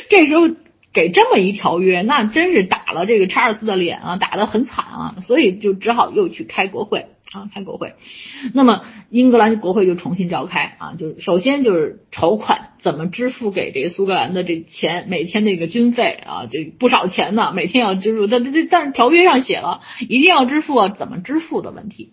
[0.08, 0.48] 这时候
[0.92, 7.94] 给这么一条约，那真是打了这个查尔斯的脸啊，打得很惨啊，所以就只好又去开国会啊，开国会。
[8.52, 18.28] 那么英格兰国会就重新召开啊，就是首先就是筹款，怎么支付给这个苏格兰的这钱，每天那个军费啊，这不少钱呢，每天要支付。
[18.28, 22.12] 但这但是条约上写了一定要支付啊，怎么支付的问题。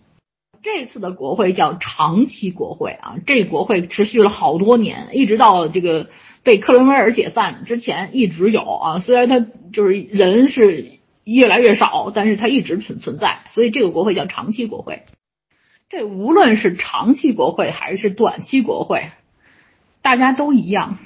[0.62, 6.08] 这次的国会叫长期国会啊，这国会持续了好多年，一直到这个。
[6.44, 9.38] 被克伦威尔解散之前一直有啊，虽然他
[9.72, 10.90] 就是人是
[11.22, 15.02] 越来越少，但是他一直存存在，所以这个国会叫长期国会。
[15.88, 19.10] 这无论是长期国会还是短期国会，
[20.02, 20.98] 大家都一样，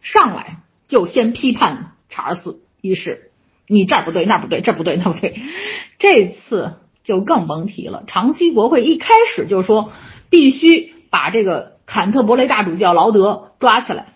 [0.00, 0.56] 上来
[0.88, 3.30] 就先批判查尔斯一世，
[3.68, 5.36] 你这儿不对那儿不对这不对那不对。
[6.00, 6.74] 这次
[7.06, 9.92] 就更甭提了，长期国会一开始就说
[10.28, 14.14] 必须把这个坎特伯雷大主教劳德抓起来。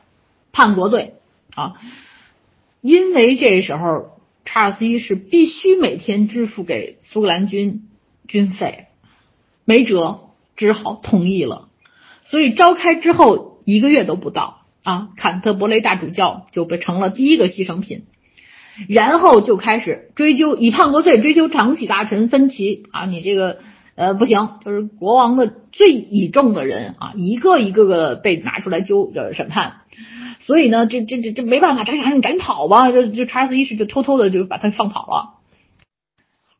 [0.50, 1.14] 叛国罪
[1.54, 1.74] 啊，
[2.80, 7.88] 因为这时候查尔斯一世必须每天支付给苏格兰军
[8.26, 8.86] 军费，
[9.64, 10.18] 没辙，
[10.56, 11.68] 只好同意了。
[12.24, 18.06] 所以召开之后一个月都不到啊，坎特伯雷大主教就被成了第一个牺牲品，
[18.88, 23.58] 然后就开始追究以叛国罪追究长启大臣分歧啊，你这个
[23.94, 29.82] 呃不行，就是国王的最倚重的人啊，一个一个个被拿出来揪呃审判。
[30.40, 32.90] 所以呢，这这这这没办法，这赶紧赶紧跑吧！
[32.90, 35.34] 就就查尔斯一世就偷偷的就把他放跑了。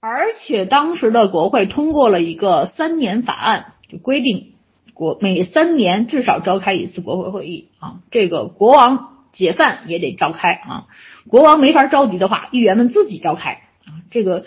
[0.01, 4.53] 而且当时的国会通过了一个三年法案，就规定
[4.93, 8.01] 国每三年至少召开一次国会会议啊。
[8.11, 10.87] 这个国王解散也得召开啊。
[11.29, 14.03] 国王没法召集的话，议员们自己召开啊。
[14.11, 14.47] 这个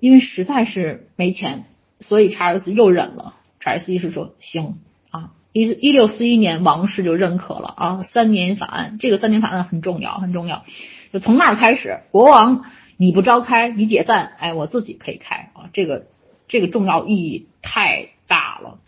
[0.00, 1.64] 因为实在是没钱，
[2.00, 3.34] 所以查尔斯又忍了。
[3.60, 4.78] 查尔斯一世说：“行
[5.10, 8.96] 啊。”一一六四一年，王室就认可了啊，三年法案。
[8.98, 10.64] 这个三年法案很重要，很重要。
[11.12, 12.64] 就从那儿开始，国王
[12.96, 15.68] 你不召开，你解散，哎，我自己可以开啊。
[15.74, 16.06] 这个
[16.48, 18.78] 这个重要意义太大了。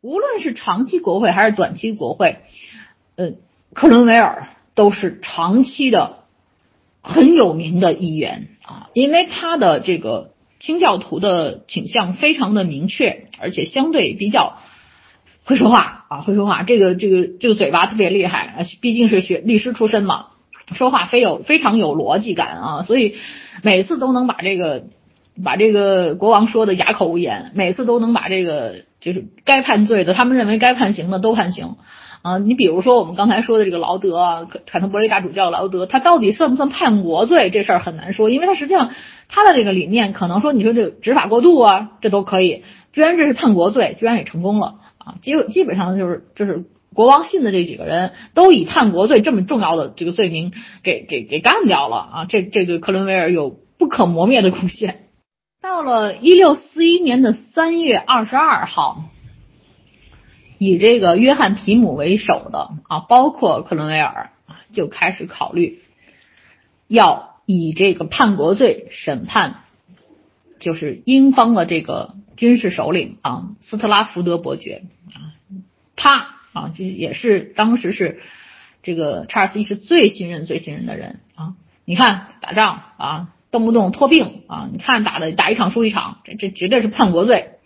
[0.00, 2.36] 无论是长期国会还是短期国会，
[3.16, 3.32] 呃，
[3.74, 6.24] 克伦威尔都是长期的
[7.00, 14.58] 很有名的议员啊，因为他的这个清教徒的倾向非常的明确，而且相对比较。
[15.44, 20.26] 会说话啊，会说话，这个这个这个嘴巴特别厉害，毕竟是学律师出身嘛，
[20.72, 23.16] 说话非有非常有逻辑感啊，所以
[23.64, 24.84] 每次都能把这个
[25.42, 31.74] 把这个国王说的哑口无言，每次都能把这个就是该判罪的，他们认为该判刑的都判刑
[32.22, 32.38] 啊。
[32.38, 37.50] 你比如说我们刚才说的这个劳德啊，坎特伯雷大主教劳德，他到底算不算叛国罪？
[37.50, 38.90] 这事儿很难说，因为他实际上
[39.28, 44.76] 他的这个理念可能说你说这执法过度啊，这都可以，居然这是叛国罪，居然也成功了。
[44.98, 50.52] 啊，基基本上就是就是国王信的这几个人都以叛国罪这么重要的这个罪名
[50.84, 52.24] 给给给干掉了啊！
[52.28, 55.08] 这这对克伦威尔有不可磨灭的贡献。
[55.60, 59.04] 到了一六四一年的三月二十二号，
[60.64, 64.30] 以这个约翰皮姆为首的啊，包括克伦威尔，
[64.72, 65.80] 就开始考虑
[66.86, 69.64] 要以这个叛国罪审判，
[70.60, 72.14] 就是英方的这个。
[72.34, 74.82] 军事首领啊，斯特拉福德伯爵
[75.14, 75.30] 啊，
[75.94, 78.20] 他啊，就也是当时是
[78.82, 81.54] 这个查尔斯一世最信任、最信任的人啊。
[81.84, 87.60] 你看打仗啊，动不动托病啊，你看打的打一场输一场，这这绝对是叛国罪。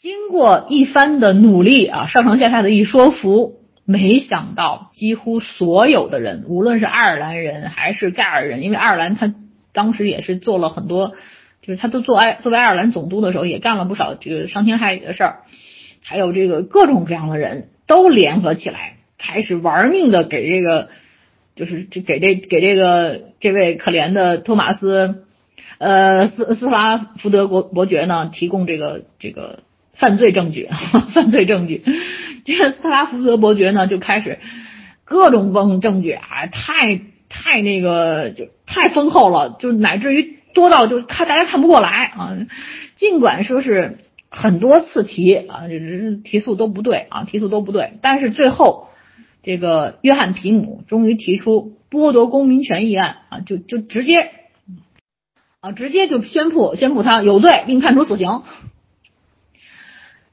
[0.00, 9.34] 经过一番的努力啊，上上下下的一说服，没想到几乎所有的人，无论是爱尔兰人还是盖尔人，因为爱尔兰他
[9.74, 11.12] 当时也是做了很多。
[11.60, 15.40] 就是他都做爱作为爱尔兰总督的时候，也干了不少这个伤天害理的事儿，
[16.02, 20.88] 还有这个各种各样的人都联合起来，开始玩命的给这个，
[21.54, 25.26] 就是这给这给这个这位可怜的托马斯，
[25.76, 29.58] 呃斯斯拉福德伯伯爵呢提供这个这个
[30.00, 30.68] 犯罪证据，
[31.14, 31.84] 犯罪证据。
[32.44, 34.40] 这个斯拉福德伯爵呢就开始
[35.04, 40.40] 各种崩证据啊，太太那个就太丰厚了，就乃至于。
[40.52, 42.36] 多到就看大家看不过来啊！
[42.96, 43.98] 尽管说是
[44.30, 48.88] 很多次提啊，就是提速都不对啊，提速都不对，但是最后
[49.44, 54.32] 这个约翰皮姆终于提出剥夺公民权议案啊，就就直接
[55.60, 58.42] 啊，直接就宣布宣布他有罪，并判处死刑。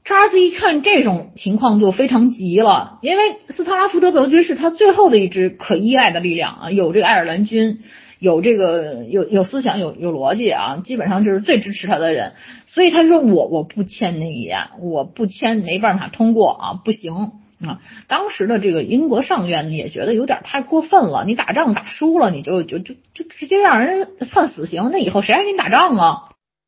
[0.08, 7.80] 查尔斯一看这种情况就非常急了，因为斯特拉福德伯爵是他最后的一支可依赖的力量啊，有这个爱尔兰军。
[8.18, 12.32] 有这个有有思想有有逻辑啊，基本上就是最支持他的人，
[12.66, 17.30] 所以他说我我不签那个议案，我不签没办法通过啊，不行
[17.62, 17.78] 啊。
[18.08, 26.22] 当时的这个英国上院也觉得有点太过分了，你打仗打输了，你就就就就直接让人判死刑，那以后谁还跟你打仗啊？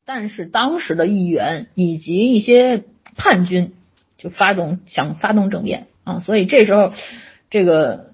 [0.05, 2.83] 但是当时的议员以及一些
[3.15, 3.73] 叛军
[4.17, 6.93] 就发动想发动政变啊，所以这时候
[7.49, 8.11] 这个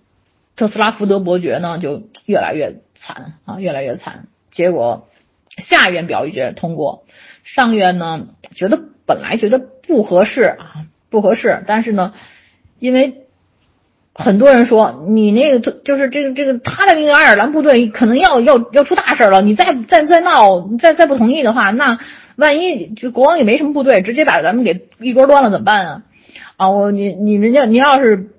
[0.55, 4.27] 特斯拉福德伯爵呢就越来越惨啊，越来越惨。
[4.51, 5.07] 结果
[5.57, 7.05] 下院表决通过，
[7.43, 12.13] 上院呢觉得本来觉得不合适啊，不合适，但是呢，
[12.79, 13.25] 因为
[14.13, 21.99] 很多人说你那个就是这个这个他的那个爱尔兰部队可能要要要出大事了，你再再再闹，再再不同意的话，那
[22.37, 26.03] 万一就国王也没什么部队，直接把咱们给一锅端了怎么办啊？
[26.55, 28.29] 啊，我你你人家你要是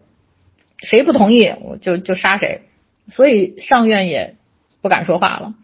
[0.78, 2.62] 谁不同意，我就就杀谁，
[3.10, 4.36] 所以上院也
[4.80, 5.54] 不敢说话了。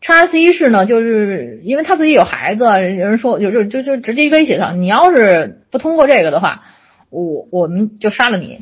[0.00, 6.62] 查尔斯一世呢，就是因为他自己有孩子，有人说，就就就就直接威胁他，你要是不通过这个的话，
[7.10, 8.60] 我我们就杀了你。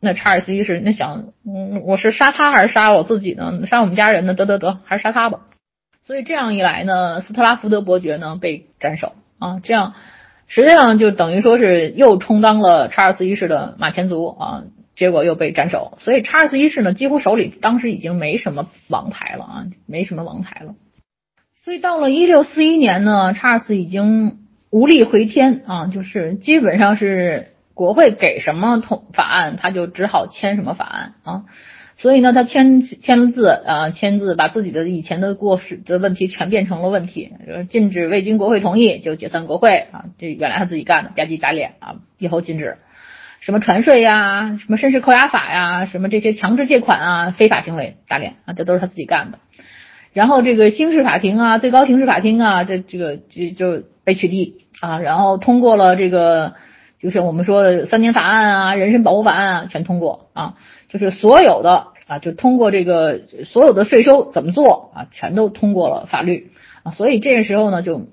[0.00, 3.60] 那查尔斯一世那想，嗯，我是杀他还是杀我自己呢？
[3.66, 4.34] 杀我们家人呢？
[4.34, 5.40] 得得得，还是杀他吧。
[6.10, 9.94] 所以这样一来呢，斯特拉福德伯爵呢被斩首啊，这样
[10.48, 14.64] 实际上就等于说是又充当了查尔斯一世的马前卒啊。
[14.96, 20.74] 结果又被斩首，所以查尔斯一世呢，几乎手里当时已经没什么王牌了啊，没什么王牌了。
[21.64, 31.44] 所以到了一六四一年呢，查尔斯已经无力回天啊，就是基本上是国会给什么通法案，他就只好签什么法案啊。
[32.00, 42.78] 所以呢，他签签了字啊，签字把自己的以前的过失的问题全变成了问题，就是禁止未经国会同意就解散国会啊，这原来他自己干的，吧唧打脸啊，以后禁止。
[43.40, 49.38] 什么传税呀，什么绅士扣押法呀，什么这些强制借款啊，非法行为打脸啊，这都是他自己干的。
[50.14, 55.00] 然后这个刑事法庭啊，最高刑事法庭啊，这这个就就被取缔啊。
[55.00, 56.54] 然后通过了这个，
[56.98, 60.56] 就是我们说的三年法案啊，人身保护法案啊，全通过啊。
[60.90, 66.92] 就是所有的啊，就通过这个所有的税收怎么做啊，全都通过了法律啊。
[66.92, 68.08] 所以这个时候呢，就。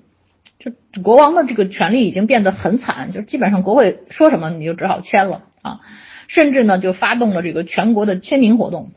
[0.60, 0.72] 就
[1.02, 5.78] 国王的这个权力已经变得很惨，就基本上国会说什么你就只好签了啊，
[6.26, 8.90] 甚至呢就发动了这个全国的签名活动，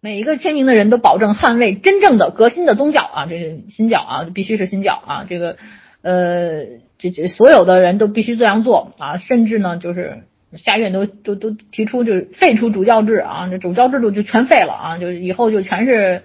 [0.00, 5.58] 每一个签名的人都保证捍卫真正的革新的宗教啊，这个新教啊必须是新教啊，这个
[6.00, 6.64] 呃
[6.96, 10.22] 这这所有的人都必须这样做啊，甚至呢就是
[10.56, 16.22] 下院都都都提出就是废除主教制啊，这主教制度就全废了啊，就以后就全是。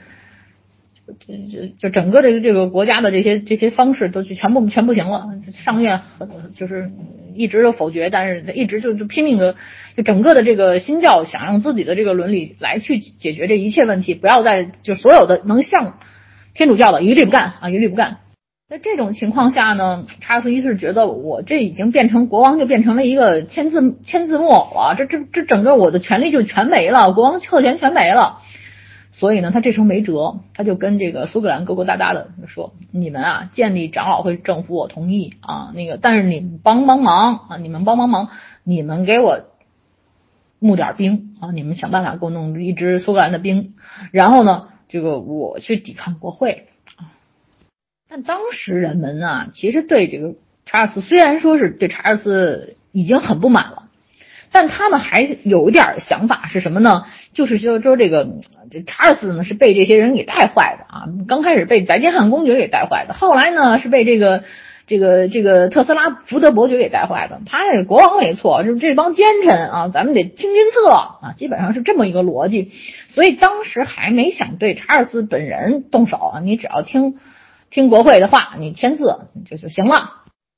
[1.09, 6.91] 就就就整个的这个国家的这些这些方式都就全部全不行了，上院很就是
[7.33, 9.55] 一直都否决，但是一直就就拼命的
[9.97, 15.97] 就整个的这个新教想用自己的这个伦理来去解决这一切问题，不要再就所有的能像
[16.53, 18.17] 天主教的一律不干啊，一律不干。
[18.69, 28.41] 在这种情况下呢，查尔斯一世觉得我这已经变成国王就变成了一个签字签字木偶了，这这这整个我的权利就全没了，国王特权全没了。
[29.11, 38.29] 所以呢，他这时候没辙，他就跟这个苏格兰勾勾搭搭的说：“你们啊，建立长老会政府我同意啊，那个但是你们帮帮忙啊，你们帮帮忙，
[38.63, 39.47] 你们给我
[40.59, 43.73] 募点兵啊，你们想办法给我弄一支苏格兰的兵，
[44.11, 46.67] 然后呢，这个我去抵抗国会。
[48.09, 50.33] 但当时人们啊，其实对这个
[50.65, 53.83] 查尔斯虽然说是对查尔斯已经很不满了。”
[54.51, 57.05] 但他们还有一点想法是什么呢？
[57.33, 58.27] 就是说说这个
[58.71, 61.05] 这查尔斯呢是被这些人给带坏的啊。
[61.27, 64.43] 刚开始被白金汉公爵给带坏的，后来呢是被这个
[64.87, 67.41] 这个这个特斯拉福德伯爵给带坏的。
[67.45, 72.71] 他是国王没错，是这帮奸臣啊，咱们得清君侧啊，基本上是这么一个逻辑。
[73.07, 77.19] 所以当时还没想对查尔斯本人动手啊，你只要听
[77.69, 80.15] 听国会的话，你签字就就行了。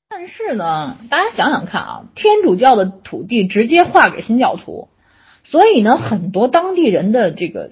[0.08, 4.88] 但是呢，大家想想看啊，天主教的土地直接划给新教徒，
[5.42, 7.70] 所以呢，很多当地人的这个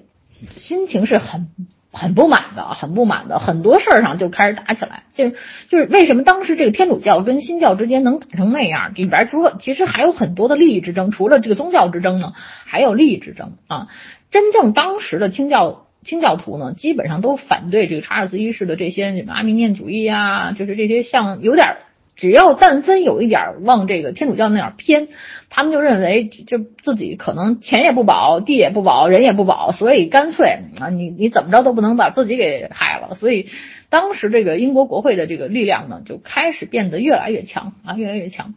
[0.55, 1.49] 心情是很
[1.91, 5.03] 很不满的，很不满的，很多事儿上就开始打起来。
[5.13, 5.35] 就是
[5.69, 8.93] 就是为什么当时这个天主教跟新教之间能打成那样？
[8.95, 12.33] 里边除了其实还有很多的利益之争，除了这个宗教之争呢，
[12.65, 13.87] 还有利益之争啊。
[14.31, 21.77] 真正当时的清教清教徒呢，基本上都反对这个查尔斯一世的这些什么阿明念主义啊，就是这些像有点。
[22.17, 25.07] 只要但分有一点往这个天主教那点偏，
[25.49, 33.15] 他们就认为就自己可能钱也不保，地也不保，人也不保，所以干脆啊，你你怎么着都不能把自己给害了。
[33.15, 33.47] 所以
[33.89, 38.53] 当时这个英国国会的这个力量呢，就开始变得越来越强啊，越来越强。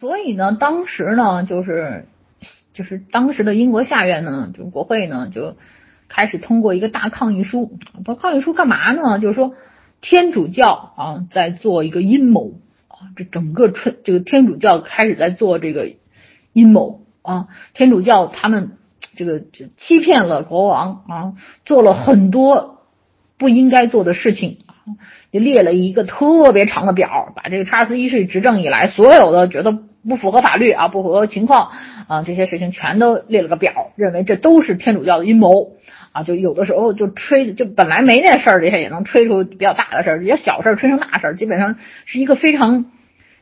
[0.00, 2.06] 所以呢，当时呢，就是
[2.72, 5.54] 就是当时的英国下院呢，就国会呢，就
[6.10, 7.78] 开始通过一个大抗议书。
[8.04, 9.18] 不抗议书干嘛呢？
[9.18, 9.54] 就是说
[10.02, 12.54] 天主教啊，在做一个阴谋
[12.88, 13.14] 啊。
[13.16, 15.88] 这整个春这个天主教开始在做这个
[16.52, 18.72] 阴谋啊，天主教他们
[19.14, 19.40] 这个
[19.76, 21.32] 欺骗了国王啊，
[21.64, 22.82] 做了很多
[23.38, 24.58] 不应该做的事情，
[25.32, 31.70] 就列了一个特别长的表，把这个查尔斯一世执政以来所有的觉得不符合法律啊、不符合情况
[32.08, 35.72] 啊这些事情全都列了个表，认为这都是天主教的阴谋
[36.12, 42.86] 啊，就有的时候就吹，就本来没那事儿，这些也能吹出比较大的事儿，也小事儿吹成大事儿，基本上是一个非常。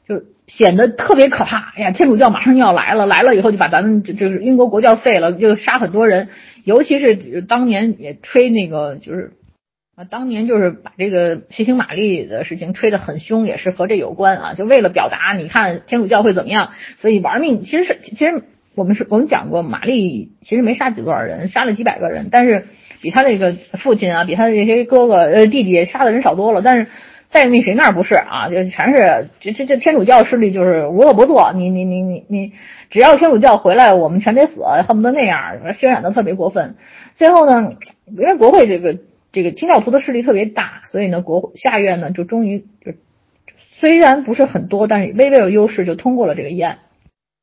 [0.09, 1.75] 就显得特别可怕。
[1.77, 6.31] 哎呀，天主教马上就要来了，来了以后就把咱们就就是英国国教废了，就杀很多人。
[6.65, 9.33] 尤其是当年也吹那个，就是
[9.97, 14.55] 啊，当年就是把这个血腥玛丽的事情吹得很凶，也是和这有关啊。
[14.55, 17.63] 就为了表达，你看天主教会怎么样，所以玩命。
[17.63, 18.45] 其实是，其实
[18.79, 22.69] 我们是我们讲过，玛丽其实没杀几多少人，杀了几百个人，但是
[23.03, 26.87] 比他那个父亲啊，比他的这些哥哥呃弟弟杀的人少多了，但是。
[27.31, 28.49] 在那谁那儿不是啊？
[28.49, 31.53] 就全是这这这天主教势力就是无恶不作。
[31.55, 32.53] 你你你你你，
[32.89, 35.39] 只要天主教回来，我们全得死，恨不得那样，
[35.75, 36.77] 渲染的特别过分。
[37.17, 37.75] 最后呢，
[38.07, 38.97] 因为国会这个
[39.31, 42.93] 这个清教徒的势力特别大，所以呢，国下院呢就终于就
[43.79, 46.79] 虽然不是很多，但是微微有优势，就通过了这个议案。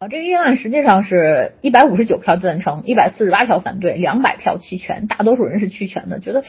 [0.10, 6.44] 这个议案实际上是一百五十九票赞成，一百四十八票反对，两百票弃权，大多数人是弃权的，觉得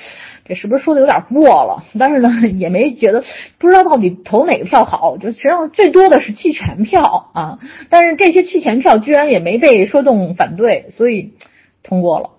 [0.45, 1.85] 这是不是说的有点过了？
[1.99, 2.29] 但是呢，
[2.59, 3.25] 也没觉得
[3.59, 7.59] 不知道到底投哪个票好，就实际上最多的是弃权票啊。
[7.89, 11.35] 但是这些弃权票居然也没被说动反对，所以
[11.83, 12.31] 通过了。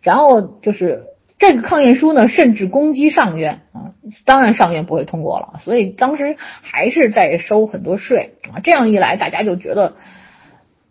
[0.00, 1.04] 然后就是
[1.38, 3.92] 这个抗议书呢，甚至攻击上院啊，
[4.24, 8.60] 当然上院不会通过了，所以当时还是在收很多税啊。
[8.62, 9.94] 这样一来，大家就觉得。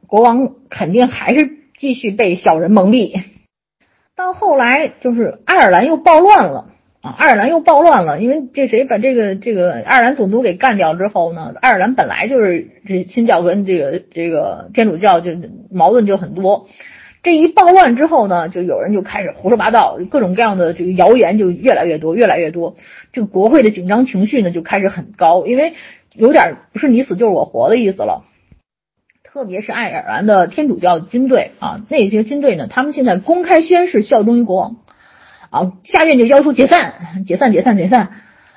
[0.08, 3.24] 国王肯定还是继续被小人蒙蔽，
[4.16, 6.70] 到后来就是爱尔兰又暴乱了
[7.01, 7.14] 啊！
[7.18, 11.53] 爱尔兰又暴乱了，因为这谁把这个这个爱尔兰总督给干掉之后呢？
[11.62, 15.32] 爱尔兰本来就是这新教跟这个这个天主教就
[15.70, 16.68] 矛盾就很多，
[17.22, 22.78] 这一暴乱之后呢，就有人就开始胡说八道，各种各样的这个谣言就越来越多，越来越多，
[23.12, 25.74] 这个国会的紧张情绪呢就开始很高，因为
[26.14, 28.24] 有点不是你死就是我活的意思了。
[29.38, 34.78] 特别是爱尔兰的天主教军队啊，那些军队呢，他们现在公开宣誓效忠于国王，
[35.52, 38.10] 啊，下院就要求解散，解散，解散，解散，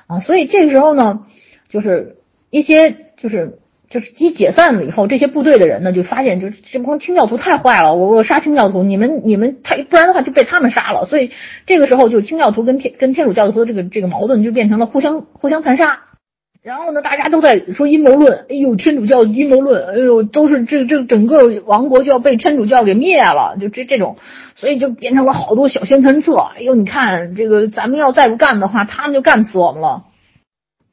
[0.07, 1.27] 啊，所以这个时候呢，
[1.69, 2.15] 就是
[2.49, 3.59] 一些就是
[3.91, 11.29] 就是一解散了以后，这些部队的人呢，就发现就是这帮清教徒太坏了，我我杀清教徒，你们你们太不然的话就被他们杀了，所以
[11.67, 15.99] 这个时候就清教徒跟天跟天主教徒的这个这个矛盾就变成了互相互相残杀。
[16.63, 18.45] 然后呢，大家都在说阴谋论。
[18.47, 24.17] 哎呦，天主教阴谋论，哎呦，都是这这整个王国就要被天主教给灭了，就这这种，
[24.53, 26.37] 所以就变成了好多小宣传册。
[26.37, 30.05] 哎呦，你看这个，咱们要再不干的话，他们就干死我们了。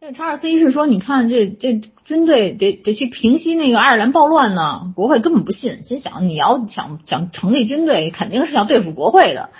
[0.00, 9.50] 这查尔斯一世说，你看这这军队得得去平息那个爱尔兰暴乱呢，国会根本不信，心想你要想想成立军队，肯定是要对付国会的。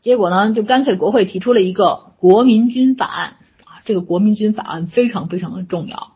[0.00, 3.34] 结果呢，就干脆国会提出了一个国民军法案。
[3.84, 6.12] 这个国民军法案非常非常的重要，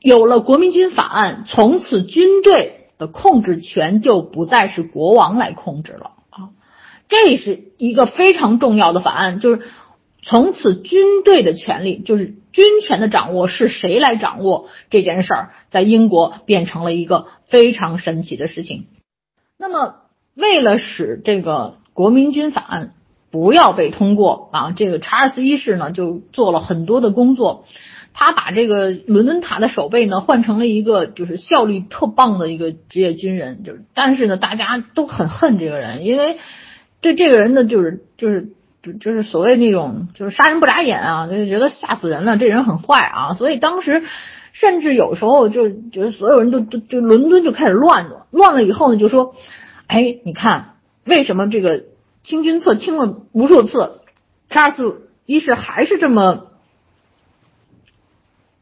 [0.00, 6.50] 有了国民军法案，从此军队的控制权就不再是国王来控制了啊，
[7.08, 9.62] 这是一个非常重要的法案，就是
[10.22, 18.86] 从此军队的权利，就是军权的掌握是谁来掌握这件事儿，在英国变成了一个非常神奇的事情。
[19.56, 19.96] 那么，
[20.34, 22.94] 为了使这个国民军法案，
[23.30, 24.72] 不要被通过啊！
[24.74, 27.64] 这个查尔斯一世呢，就做了很多的工作，
[28.12, 36.38] 他把这个伦敦塔的守备呢换成了一个就是效率特棒的一个职业军人，就是但是呢，大家都很恨这个人，因为
[37.00, 38.48] 对这个人呢，就是就是
[38.82, 44.02] 就就是所谓那种就是杀人不眨眼啊，就觉得吓死人了，这人很坏啊，所以当时
[44.52, 49.36] 甚至有时候就就是所有人都都就伦敦就开始乱了，乱了以后呢，就说，
[49.86, 50.74] 哎，你看
[51.04, 51.84] 为什么这个？
[52.22, 54.02] 清君侧清了无数次，
[54.48, 56.48] 查尔斯一世还是这么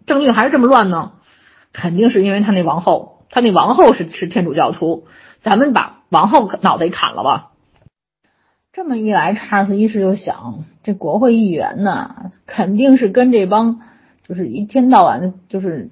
[0.07, 1.13] 政令还是这么乱呢？
[1.73, 5.07] 肯定是因为他那王后，他那王后是是天主教徒，
[5.39, 7.53] 咱们把王后脑袋砍了吧。
[8.73, 13.81] 这么一来，查尔斯一世就想，这国会议员呢，肯定是跟这帮
[14.27, 15.91] 就是一天到晚的，就是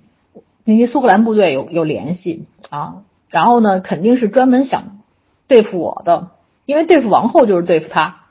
[0.64, 5.00] 那些苏格兰部队有有联系啊，然后呢，肯定是专门想
[5.48, 6.30] 对付我的。
[6.66, 8.24] 因为对付王后就是对付他，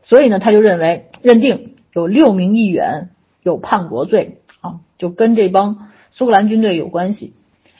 [0.00, 3.10] 所以呢，他就认为认定有六名议员
[3.42, 7.34] 有叛国罪啊，就跟这帮苏格兰军队有关系。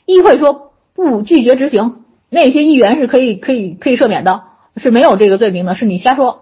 [0.05, 4.43] 议会说不拒绝执行，那些议员是可以可以可以赦免的，
[4.77, 6.41] 是没有这个罪名的，是你瞎说。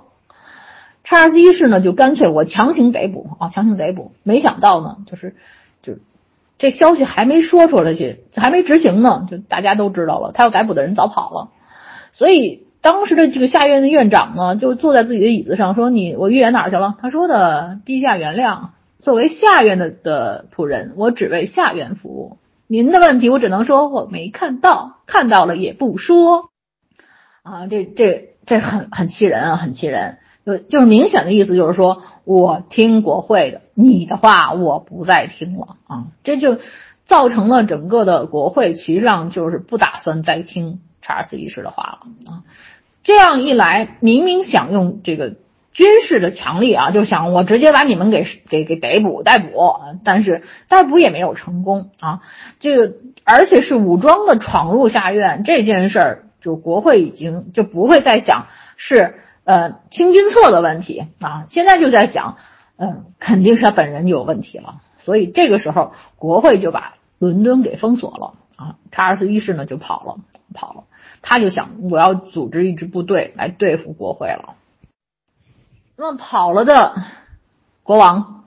[1.04, 4.12] 查尔斯一世呢，就干脆我强行逮捕啊，强行逮捕。
[4.22, 5.34] 没想到呢，就是
[5.82, 5.94] 就
[6.58, 11.50] 这消息还没说出来去，还没执行呢，就大家都知道了，他要逮捕的人早跑了。
[12.12, 18.68] 所以当时的这个下院的院长呢，就坐在自己的椅子上说：“你我预言哪儿去了？”他说的：“陛下原谅，
[18.98, 22.38] 作为下院的的仆人，我只为下院服务。
[22.66, 26.50] 您的问题，我只能说我没看到，看到了也不说。”
[27.42, 30.18] 啊，这这这很很气人啊，很气人。
[30.46, 36.58] 就就是明显的意思就是说我听国会的，你的话我不再听了啊，这就
[37.04, 42.42] 造成了整个的国会其实上就是不打算再听查尔斯一世的话了啊。
[43.02, 45.34] 这样一来，明明想用这个
[45.72, 52.20] 军事的强力啊，就想我直接把你们给给给逮捕逮捕，但是逮捕也没有成功啊。
[52.58, 52.94] 这个
[53.24, 58.46] 而且是武装的闯入下院这件事儿，就国会已经就不会再想
[58.76, 59.14] 是。
[59.42, 62.36] 呃，清君侧的问题啊，现在就在想，
[62.76, 68.76] 嗯，肯定是他本人有问题了，所以这个时候国会就把伦敦给封锁了啊。
[68.92, 70.18] 查尔斯一世呢就跑了，
[70.54, 70.84] 跑了，
[71.22, 74.54] 他就想我要组织一支部队来对付国会了。
[75.96, 76.94] 那么跑了的
[77.82, 78.44] 国王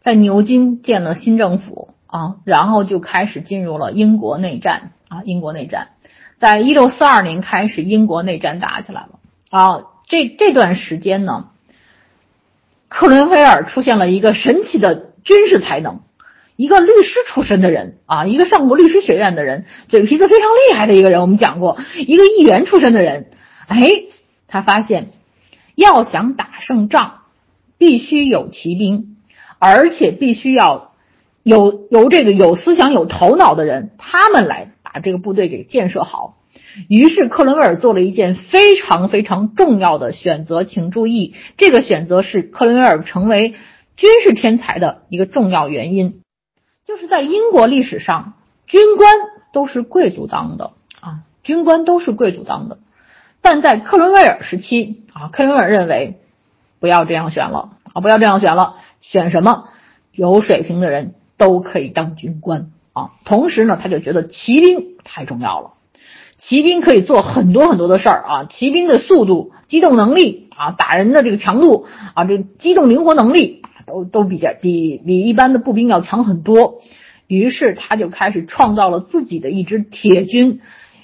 [0.00, 5.90] 在牛津建了新政府啊，然后就开始进入了英国内战啊，英国内战，
[6.36, 9.18] 在一六四二年开始，英国内战打起来了
[9.50, 9.84] 啊。
[10.08, 11.50] 这这段时间呢，
[12.88, 16.00] 克伦菲尔出现了一个神奇的军事才能，
[16.62, 21.20] 一个律师出身的人啊，一个上过律师学院的人，嘴皮子非常厉害的一个人。
[21.20, 23.32] 我们讲过，一个议员出身的人，
[23.66, 24.04] 哎，
[24.46, 25.08] 他发现
[25.74, 27.14] 要想打胜仗，
[27.78, 29.16] 必须有骑兵，
[29.58, 30.92] 而且必须要
[31.42, 36.36] 有由这个有思想、有头脑的人，他们来把这个部队给建设好。
[36.86, 43.54] 于是克伦威尔做了一件非常非常重要的选择，请注意，这个选择是克伦威尔成为
[43.96, 46.21] 军事天才的一个重要原因。
[46.92, 48.34] 就是在英国历史上，
[48.66, 49.08] 军官
[49.50, 52.80] 都是贵族当的啊，军官都是贵族当的。
[53.40, 56.20] 但在克伦威尔时期啊，克伦威尔认为
[56.80, 59.70] 不要这样选了啊，不要这样选了，选什么
[60.12, 63.12] 有水平的人都可以当军官啊。
[63.24, 65.70] 同时呢，他就觉得骑兵太重要了。
[66.36, 68.44] 骑兵可以做很多很多的事儿啊！
[68.50, 76.82] 骑兵的速度、机动能力啊，打人的这个强度啊，这机动灵活能力都都比较比比一般的步兵要强很多。
[77.26, 80.60] 于是他就开始创造了自己的一支铁军。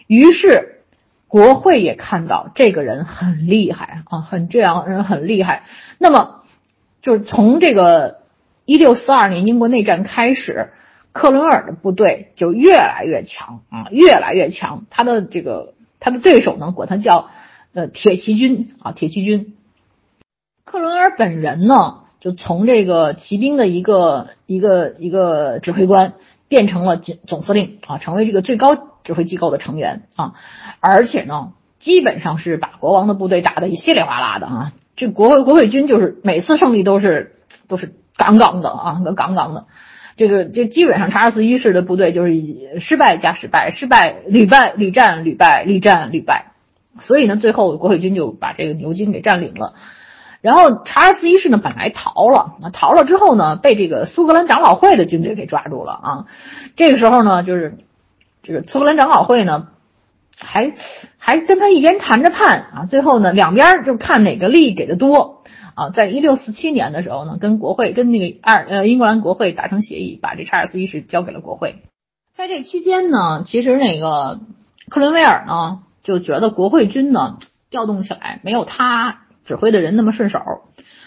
[0.06, 0.82] 于是
[1.26, 5.64] 国会也看到这个人很厉害啊，很这样人很厉害。
[5.98, 6.42] 那么
[7.02, 8.18] 就是从这个
[8.64, 10.70] 一六四二年英国内战开始。
[11.10, 14.84] 克伦尔的部队就越来越强啊，越来越强。
[14.88, 17.30] 他的这个他的对手呢，管他叫
[17.72, 19.56] 呃铁骑军啊，铁骑军。
[20.64, 26.14] 克伦尔本人呢，就从这个骑兵的一个一个一个指挥官，
[26.48, 30.34] 变成了总总司令啊，成为这个最高指挥机构的成员啊。
[30.80, 34.72] 而且呢，基本上是把国王的部队打得稀里哗啦的啊。
[34.96, 37.36] 这国会国会军就是每次胜利都是
[37.68, 39.66] 都是杠杠的啊，都杠杠的。
[40.16, 46.46] 这个就基本上查尔斯一世的部队就是以失败加失败，失败屡败屡战屡败屡战屡败，
[47.00, 49.74] 所以呢，最后国会军就把这个牛津给占领了。
[50.40, 56.26] 然后查尔斯一世呢本来逃了，逃了之后呢，被这个苏格兰长老会的军队给抓住了啊。
[56.76, 57.78] 这个时候呢，就是
[58.42, 59.68] 这个苏格兰长老会呢，
[60.38, 60.74] 还
[61.18, 65.36] 还跟他一边谈着判啊，最后呢，两边就看哪个利益给的多。
[65.74, 71.76] 啊，在一六四七年的时候呢，跟国会跟那个二呃英格兰国会达成协议，把这查尔斯一世交给了国会。
[72.34, 74.40] 在这期间呢，其实那个
[74.88, 77.38] 克伦威尔呢就觉得国会军呢
[77.70, 80.38] 调动起来没有他指挥的人那么顺手。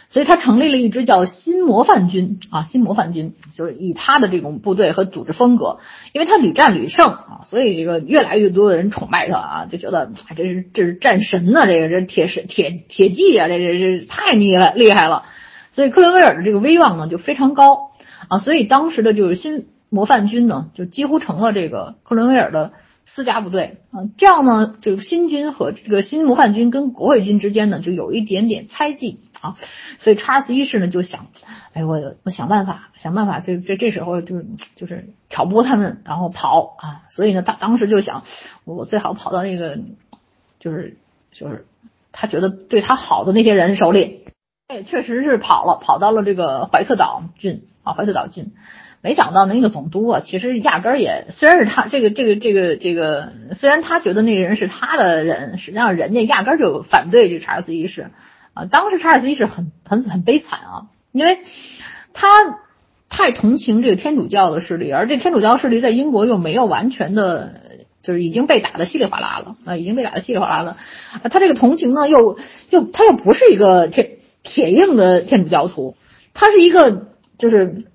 [0.10, 5.80] 所以他成立了一支叫新模范军啊，新模范军就是以他的这种部队和组织风格，
[6.12, 15.24] 因为他屡战屡胜啊，所以这个越来越多的人崇拜他啊，就觉得这是这是战神呐，这个这铁神铁铁骑啊，这这这太厉害厉害了，
[15.72, 17.92] 所以克伦威尔的这个威望呢就非常高
[18.28, 22.74] 啊，所以当时的就是新模范军呢就几乎成了这个克伦威尔的。
[23.14, 29.58] 私家部队啊，这样呢，这个新军和这个新模范军跟国会军之间呢，就有一点点猜忌啊，
[30.00, 31.28] 所以查尔斯一世呢就想，
[31.74, 34.46] 哎，我我想办法，想办法，就这这时候就是
[34.76, 38.24] 就是挑拨他们，然后跑啊，所以呢，他当时就想，
[38.64, 39.78] 我最好跑到那个，
[40.58, 40.98] 就是
[41.34, 41.66] 就是
[42.14, 44.24] 他觉得对他好的那些人手里，
[44.68, 48.54] 哎，确实是跑了，跑到了这个怀特岛郡啊，怀特岛郡。
[49.04, 58.12] 没想到那个总督啊，其实压根儿也虽然是他这个这个这个这个，虽然他觉得那个人是他的人，实际上人家压根儿就反对这查尔斯一世
[58.54, 58.66] 啊。
[58.66, 61.40] 当时查尔斯一世很很很悲惨啊，因为
[62.14, 62.28] 他
[63.10, 67.60] 太同情这个天主教的势力，而这天主教势力在英国又没有完全的，
[68.04, 70.78] 就是已经被打得稀里哗啦了啊，已经被打得稀里哗啦了。
[71.32, 72.38] 他这个同情呢，又
[72.70, 75.96] 又他又不是一个铁铁硬的天主教徒，
[76.34, 77.86] 他是一个就是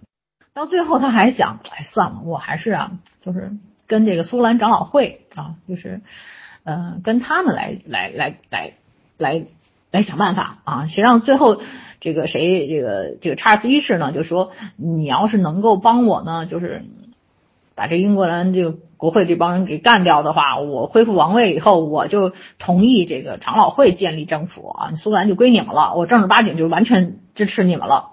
[0.56, 2.92] 到最后他还想，哎，算了，我还是啊，
[3.22, 3.52] 就是
[3.86, 6.00] 跟这个苏格兰长老会啊，就是
[6.64, 8.72] 呃，跟他们来来来来
[9.18, 9.44] 来
[9.90, 11.60] 来想办法啊，谁让最后。
[11.98, 16.84] 这个谁，这个这个查尔斯一世呢，就说你要是能够帮我呢，就是
[17.74, 28.10] 把这英格兰这个国会这帮人给干掉的话，我恢复王位以后，我就同意这个长老会建立政府啊，苏格兰就归你们了，我正儿八经就完全支持你们了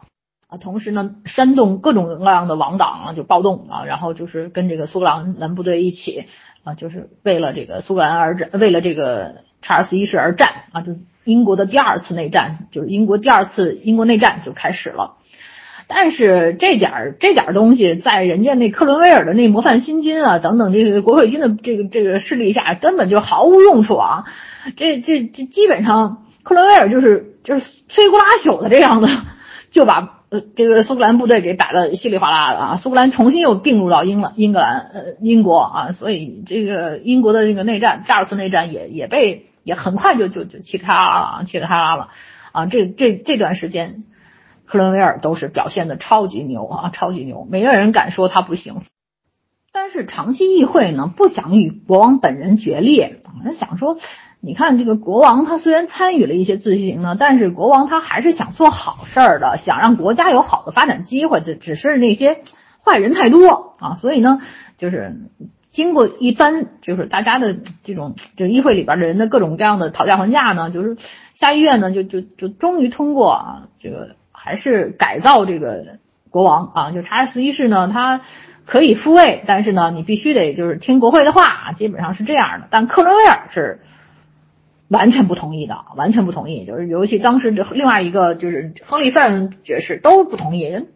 [0.57, 6.25] 同时呢，煽动各种各样的王党啊，就暴动啊，然后就是跟这个苏格兰兰部队一起
[6.63, 10.93] 啊，就是为了这个苏格兰而战，为了这个查尔斯一世而战啊，就。
[11.25, 15.13] 英国的第二次内战，就是英国第二次英国内战就开始了。
[15.87, 24.25] 但是这点儿这点儿东西，在人家那克伦威尔的那模范新军啊等等这个国会军的这个这个势力下，根本就毫无用处啊！
[24.75, 29.07] 这这这基本上，克伦威尔就是就是摧枯拉朽的这样的，
[29.71, 30.22] 就把
[30.55, 32.77] 这个苏格兰部队给打得稀里哗啦的啊！
[32.77, 39.47] 苏格兰重新又并入到英了英格兰呃英国啊，所以这个英国的这个内战，第二次内战也也被。
[39.65, 42.09] 也很快就就就嘁哩喀啦了，嘁哩喀啦了
[42.51, 42.65] 啊！
[42.65, 44.03] 这这这段时间，
[44.65, 48.81] 克伦威尔都是表现的超级牛啊，超级牛，没有人敢说他不行。
[49.71, 53.21] 但是长期议会呢，不想与国王本人决裂，
[53.57, 53.95] 想说，
[54.43, 62.39] 你看这个国王他虽然参与了一些自行呢，但是国王他还是想做好事儿的，想让国家有好的发展机会，这只是那些
[62.83, 64.41] 坏人太多啊，所以呢，
[64.77, 65.15] 就是。
[65.73, 70.97] 经过一番就是大家的这种，就议会里边的人的各种各样的讨价还价呢，就是
[71.33, 75.97] 下议院呢就就就终于通过啊，这个还是改造这个
[76.29, 78.21] 国王啊，就查尔斯一世呢，他
[78.65, 82.67] 可以复位，但是呢，你必须得就是听国会的话，基本上是这样的。
[82.69, 83.79] 但克伦威尔是
[84.93, 90.87] 完全不同意的，完全不同意，就是尤其当时另外一个就是亨利范爵士都不同意，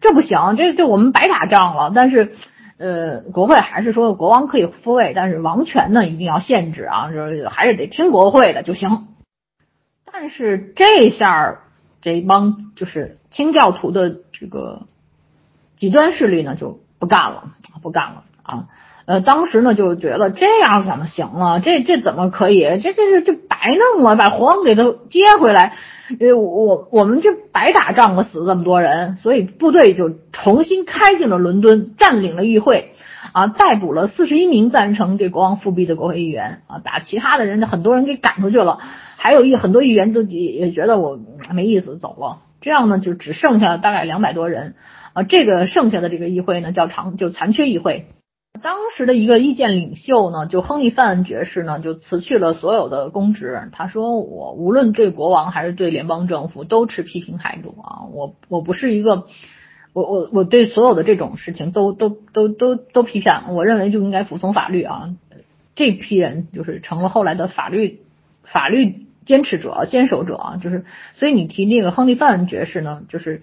[0.00, 2.34] 这不行，这这我们白打仗了，但是。
[2.80, 9.08] 呃，国会还是说国王可以复位，但是王权呢一定要限制啊，就是还是得听国会的就行。
[10.04, 11.58] 但是这下
[12.00, 14.86] 这帮就是清教徒的这个
[15.74, 17.50] 极端势力呢就不干了，
[17.82, 18.68] 不干了啊。
[19.08, 21.60] 呃，当时呢就觉得这样怎么行了？
[21.60, 22.60] 这这怎么可以？
[22.78, 25.72] 这这这这白弄了，把国王给他接回来。
[26.20, 32.92] 呃，我我们就白打仗了，死这么多人，所以部队就重新开进了伦敦，占领了议会，
[33.32, 38.78] 啊，逮捕了四十一名赞成这国王复辟的国会议员，啊，把其他的人很多人给赶出去了，
[39.16, 41.18] 还有一很多议员都也也觉得我
[41.54, 44.74] 没意思走了，这样呢就只剩下大概两百多人，
[45.14, 48.06] 啊，这个剩下的这个议会呢叫长就残缺议会。
[48.62, 53.68] 当时的一个意见领袖呢，就亨利范爵士呢，就辞去了所有的公职。
[53.72, 58.06] 他说：“我无论对国王还是对联邦政府都持批评态度啊！
[58.12, 59.26] 我我不是一个，
[59.92, 63.54] 我我我对所有的这种事情都都都都都批判。
[63.54, 65.14] 我认为就应该服从法律啊！
[65.74, 68.00] 这批人就是成了后来的法律
[68.42, 70.60] 法律坚持者、坚守者啊！
[70.62, 70.84] 就是
[71.14, 73.42] 所以你提那个亨利范爵士呢，就是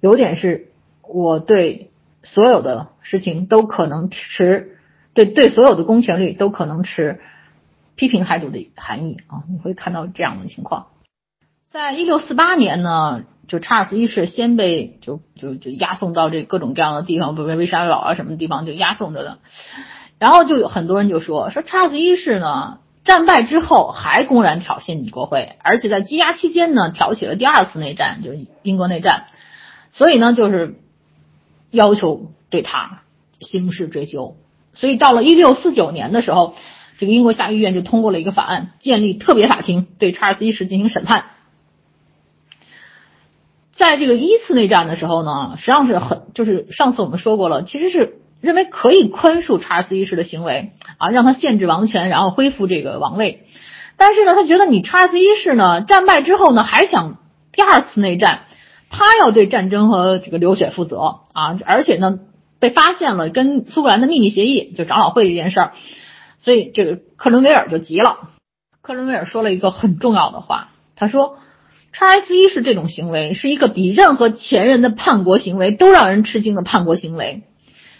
[0.00, 0.68] 有点是
[1.02, 1.86] 我对。”
[2.22, 4.76] 所有的事情都可能持
[5.14, 7.20] 对对所有的公权力都可能持
[7.94, 10.88] 批评态度的含义啊，你会看到这样的情况。
[11.66, 19.38] 在一六四八年呢，就查尔斯一世先被就就就押送到这各种各样的地方，比如威沙堡啊什么地方就押送着的。
[20.18, 29.24] 然后就有很多人就说说查尔斯一世呢战败之后还公然挑衅国会，而且在羁押期间呢挑起了第二次内战，就英国内战。
[29.90, 30.79] 所以呢就是。
[31.70, 33.02] 要求对他
[33.38, 34.36] 刑事追究，
[34.72, 36.54] 所以到了一六四九年的时候，
[36.98, 41.24] 这个英国下议院就通过了一个法案，建立特别法庭对查尔斯一世进行审判。
[43.72, 53.46] 在这个一次内战的时候呢，实际上是很就是上次我们说过了，其实是认为可以宽恕查尔斯一世的行为啊，让他限制王权，然后恢复这个王位。
[53.96, 57.16] 但是呢，他觉得你查尔斯一世呢战败之后呢，还想
[57.52, 58.42] 第二次内战。
[58.90, 62.18] 他要对战争和这个流血负责啊，而且呢，
[62.58, 65.72] 被发现了跟苏格兰的秘密协议，就长老会这件事儿，
[66.38, 68.16] 所以这个克伦威尔就急了。
[68.82, 71.38] 克伦威尔说了一个很重要的话，他说
[71.92, 77.44] ：“查尔斯一世这种行为是一个比任何前人的叛国行为都让人吃惊的叛国行为，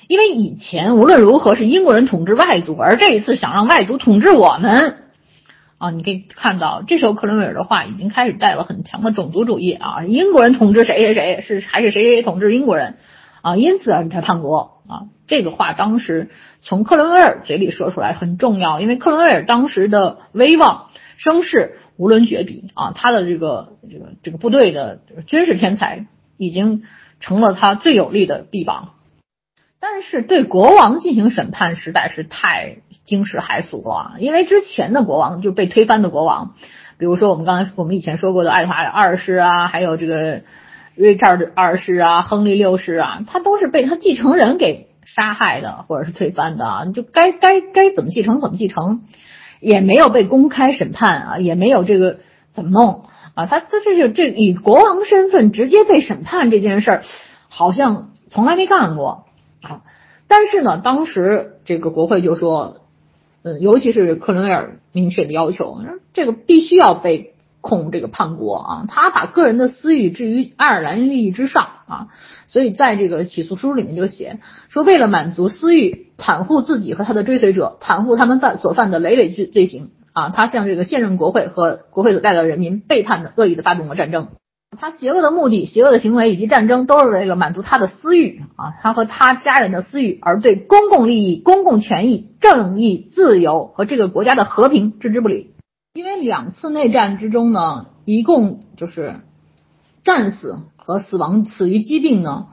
[0.09, 4.97] 因为以前无论如何是英国人统治外族，而这一次想让外族统治我们。”
[5.81, 12.97] 啊，你可以看到，这时候克伦威尔的话已经开始带了很强的种族主义啊，英国人统治谁谁谁是还是谁谁谁统治英国人，
[13.41, 15.09] 啊，因此而才叛国啊。
[15.27, 16.29] 这个话当时
[16.61, 26.07] 从克伦威尔嘴里说出来很重要，因为克伦威尔当时的威望声势无伦绝比啊，他的这个这个这个部队的军事天才
[26.37, 26.83] 已经
[27.21, 28.97] 成了他最有力的臂膀。
[29.93, 36.55] 但是对国王进行审判实在是太惊世骇俗了，因为之前的国王就被推翻的国王，
[36.97, 40.43] 比如说我们刚才我们以前说过的爱德华二世啊，还有这个
[40.95, 49.03] 瑞查尔二世啊、亨利六世啊，他都是被他继承人给杀害的，或者是推翻的啊，就该该该怎么继承怎么继承，
[49.61, 52.21] 也没有被公开审判啊，也没有这个
[52.53, 53.03] 怎么弄
[53.35, 57.03] 啊，他这这是这以国王身份直接被审判这件事儿，
[57.49, 59.27] 好像从来没干过。
[59.63, 59.83] 啊，
[60.29, 62.83] 但是呢，当时这个国会就说，
[63.43, 65.79] 嗯，尤其是克伦威尔明确的要求，
[66.13, 72.09] 这个必须要被控这个叛国啊，他把个人的私欲置于爱尔兰利益之上啊，
[72.47, 84.29] 所以在这个起诉书里面就写说，为了满足私欲，袒护自己和他的追随者，袒护他们犯所犯的累累罪罪行啊，他向这个现任国会和国会所代表人民背叛的恶意的发动了战争。
[84.79, 95.51] 他邪恶的目的、邪恶的行为以及战争，都是为了满足他的私欲啊，他和他家人的私欲，而对公共利益、公共权益、正义、自由和这个国家的和平置之不理。
[95.93, 99.23] 因为两次内战之中呢，一共就是
[100.05, 102.47] 战死和死亡死于疾病呢，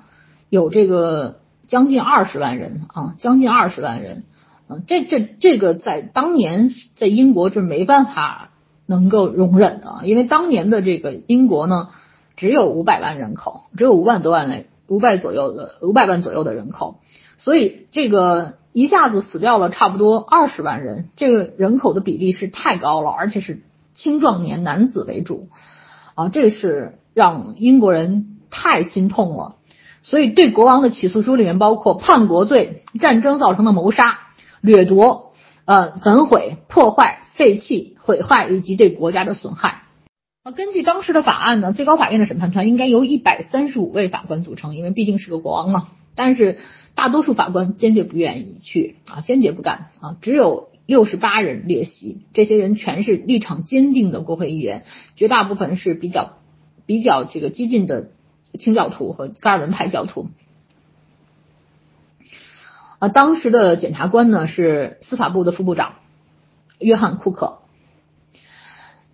[0.50, 4.24] 有这个将近二十万人啊，将近二十万人。
[4.68, 8.50] 嗯，这这这个在当年在英国是没办法
[8.88, 11.90] 能够容忍的，因为当年的这个英国呢。
[12.38, 17.00] 只有五百万人口，只有五万多万人，五百左右的五百万左右的人口，
[17.38, 23.64] 所以这个一下子死掉了差不多二十万人，这个人口的比例是太高了，而且是
[23.96, 25.50] 青壮年男子为主，
[26.14, 29.56] 啊，这是让英国人太心痛了，
[30.04, 34.20] 所以对国王的起诉书里面包括叛国罪、战争造成的谋杀、
[34.62, 35.32] 掠夺、
[35.66, 39.82] 呃焚毁、破坏、废弃、毁坏以及对国家的损害。
[40.52, 45.90] 根据当时的法案呢，最高法院的审判团应该由一百三十五位法官组成，因为毕竟是个国王嘛。
[46.16, 46.58] 但是
[46.96, 50.18] 大多数法官坚决不愿意去啊，坚决不干啊。
[50.22, 54.84] 只有六十八人列席，这些人全是立场坚定的国会议员，
[55.16, 56.38] 绝大部分是比较
[56.86, 58.10] 比较这个激进的
[58.58, 60.30] 清教徒和加尔文派教徒。
[63.00, 65.96] 啊，当时的检察官呢是司法部的副部长
[66.80, 67.60] 约翰库克。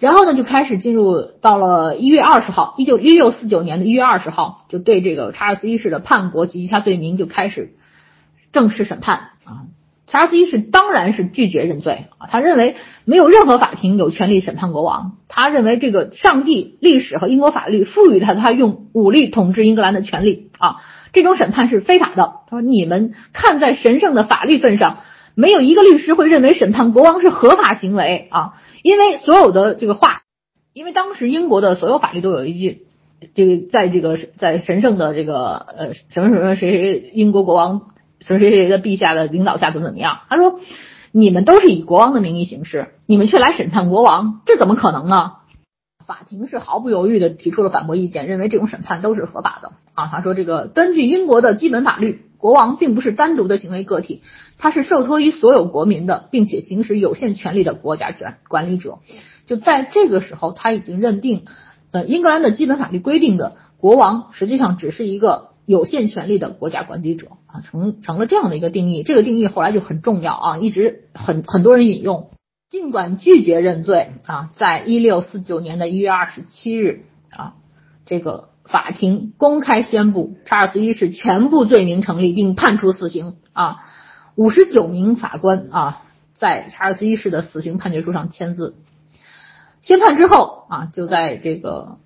[0.03, 7.73] 然后呢，就开始进入到了一月二十号，一九一六四九年的一月二十号，就对这个查尔斯一世的叛国及其他罪名就开始
[8.51, 9.63] 正式审判啊。
[10.05, 12.75] 查尔斯一世当然是拒绝认罪啊，他认为
[13.05, 20.81] 没有任何法庭有权利审判国王，他认为这个上帝、历史和英国法律赋予他他用武力统治英格兰的权利啊，
[21.13, 22.41] 这种审判是非法的。
[22.47, 24.97] 他说：“你们看在神圣的法律份上。”
[25.35, 28.53] 没有一个律师会认为审判国王是合法行为啊，
[28.83, 30.21] 因为所有的这个话，
[30.73, 32.85] 因为当时英国的所有法律都有一句，
[33.33, 37.81] 这个在这个在神圣的这个呃什么什么谁谁英国国王
[38.19, 40.59] 谁谁谁的陛下的领导下怎么怎么样，他说
[41.11, 45.33] 你们都是以国王的名义行事，你们却来审判国王，这怎么可能呢？
[46.05, 50.07] 法庭是毫不犹豫的提出了反驳意见，认为这种审判都是合法的啊。
[50.07, 52.25] 他说这个根据英国的基本法律。
[52.43, 54.21] 国王并不是单独的行为个体，
[54.57, 58.99] 他是受托于所有国民的，并且行使有限权力的国家管管理者。
[59.45, 61.45] 就在这个时候，他已经认定，
[61.91, 69.03] 呃，英格兰的基本法律规定的国王实际上只是一个有限权力的国家管理者啊，成成了这样的一个定义。
[69.03, 72.31] 这个定义后来就很重要啊，一直很很多人引用。
[72.73, 77.53] 尽管拒绝认罪啊，在一六四九年的一月二十七日啊，
[78.07, 78.49] 这个。
[78.65, 83.83] 法庭公开宣布查尔斯一世全部罪名成立，并判处死刑啊！
[84.35, 86.01] 五十九名法官啊，
[86.31, 88.77] 在查尔斯一世的死刑判决书上签字。
[89.81, 91.97] 宣判之后啊，就在这个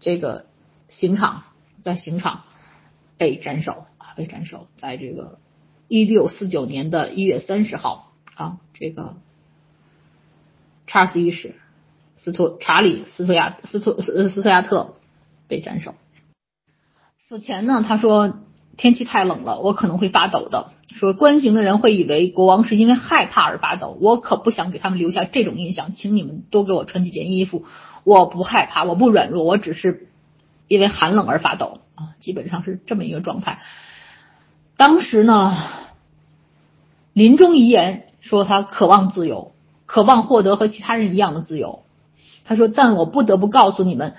[0.00, 0.46] 这个
[0.88, 1.42] 刑场，
[1.82, 2.44] 在刑场
[3.18, 4.68] 被斩首啊，被斩首。
[4.78, 5.38] 在这个
[5.86, 9.16] 一六四九年的一月三十号啊，这个
[10.86, 11.54] 查尔斯一世
[12.16, 14.94] 斯托查理斯托亚斯托斯斯托亚特
[15.48, 15.94] 被斩首。
[17.18, 18.38] 死前呢，他说
[18.76, 20.70] 天气太冷了，我可能会发抖的。
[20.88, 27.64] 说观行的人会以为国王是因为害怕而发抖，我可不想给他们留下这种印象，请你们多给我穿几件衣服。
[28.04, 30.08] 我不害怕，我不软弱，我只是
[30.68, 33.60] 因为寒冷而发抖啊，基本上是这么一个状态。
[34.76, 35.56] 当时呢，
[37.12, 39.52] 临终遗言说他渴望自由，
[39.86, 41.84] 渴望获得和其他人一样的自由。
[42.44, 44.14] 他说，但我不得不告诉你们，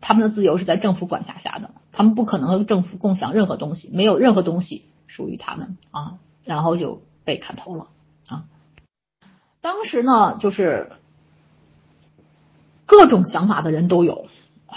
[0.00, 1.72] 他们的自由是在政府管辖下的。
[1.92, 7.88] 他们不可能和政府共享任何东西，没有任何东西属于他们啊，然后就被砍头了
[8.28, 8.44] 啊。
[9.60, 10.92] 当时呢，就是
[12.86, 14.26] 各种想法的人都有，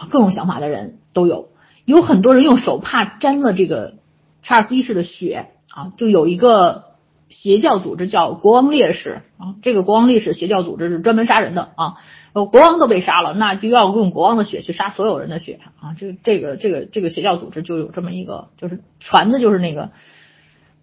[0.10, 1.50] 各种想法的人都有，
[1.86, 3.96] 有很多人用手帕沾了这个
[4.42, 6.93] 查尔斯一世的血啊，就有一个。
[7.34, 11.96] 邪教组织叫国王烈士啊，这个国王烈士邪教组织是专门杀人的啊，
[12.34, 19.90] 呃，国王都被杀了，那就要用国王的血去杀所有人的血啊，这个这个这个这个邪教组织就有这么一个，就是传的就是那个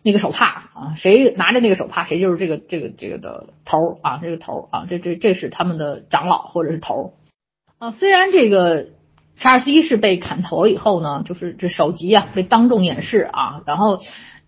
[0.02, 7.14] 那个手帕啊，谁拿着那个手帕，谁就是这个这个这个的头啊，这个头啊，这这这是他们的长老或者是头
[7.78, 7.92] 啊。
[7.92, 8.88] 虽然这个
[9.36, 14.00] 查尔斯一世被砍头以后呢，就是这首级啊被当众演示啊，然后。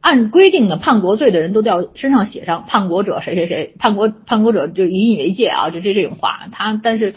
[0.02, 6.48] 按规定的叛国罪的人都要身上写上叛国者谁谁谁，叛国叛国者就引以为戒啊，就这这种话。
[6.50, 7.14] 他但是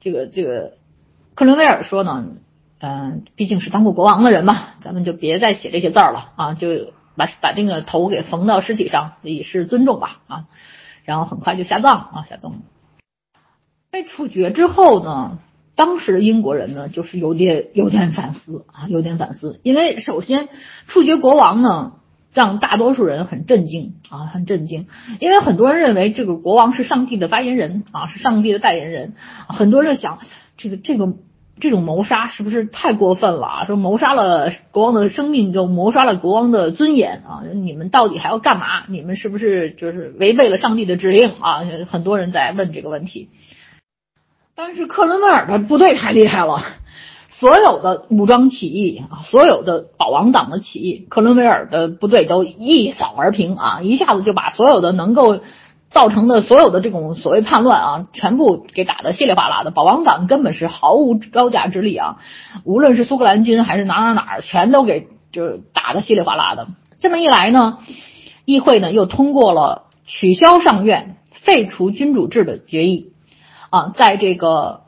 [0.00, 0.74] 这个这个
[1.34, 2.26] 克伦威尔说呢，
[2.78, 10.44] 嗯，毕竟是当过国王的人嘛，咱们就别再写这些字儿了啊，就把把这个头给缝到尸体上以示尊重吧啊，
[11.04, 12.62] 然后很快就下葬啊下葬。
[13.90, 15.40] 被处决之后呢，
[15.74, 20.48] 当时的英国人呢就是有点有点反思啊，有点反思，因为首先
[20.86, 21.94] 处决国王呢。
[22.32, 24.86] 让大多数人很震惊啊，很震惊，
[25.18, 29.14] 因为很多人认为这个国王是上帝的发言人啊，是上帝的代言人。
[29.48, 30.18] 很多人想，
[30.56, 31.14] 这个这个
[31.58, 33.64] 这种谋杀是不是太过分了啊？
[33.64, 37.42] 说谋杀了国王的生命，就谋杀了国王的尊严啊？
[37.54, 38.84] 你们到底还要干嘛？
[38.88, 41.64] 你们是不是就是违背了上帝的指令啊？
[41.88, 43.30] 很多人在问这个问题。
[44.54, 46.62] 但是克伦威尔的部队太厉害了。
[47.30, 55.40] 所有的武装起义啊，所有的保王党的起义，克伦威尔的部队都一扫而平啊，一下子就把所有的能够
[55.90, 59.70] 造成的所有的这种所谓叛乱啊，全部给打得稀里哗啦的。
[59.70, 62.16] 保王党根本是毫无招架之力啊，
[62.64, 66.68] 无论是苏格兰军还是哪哪哪儿，全都给就是打得稀里哗啦的。
[66.98, 67.78] 这么一来呢，
[68.46, 73.12] 议会呢又通过了取消上院、废除君主制的决议
[73.68, 74.80] 啊，在这个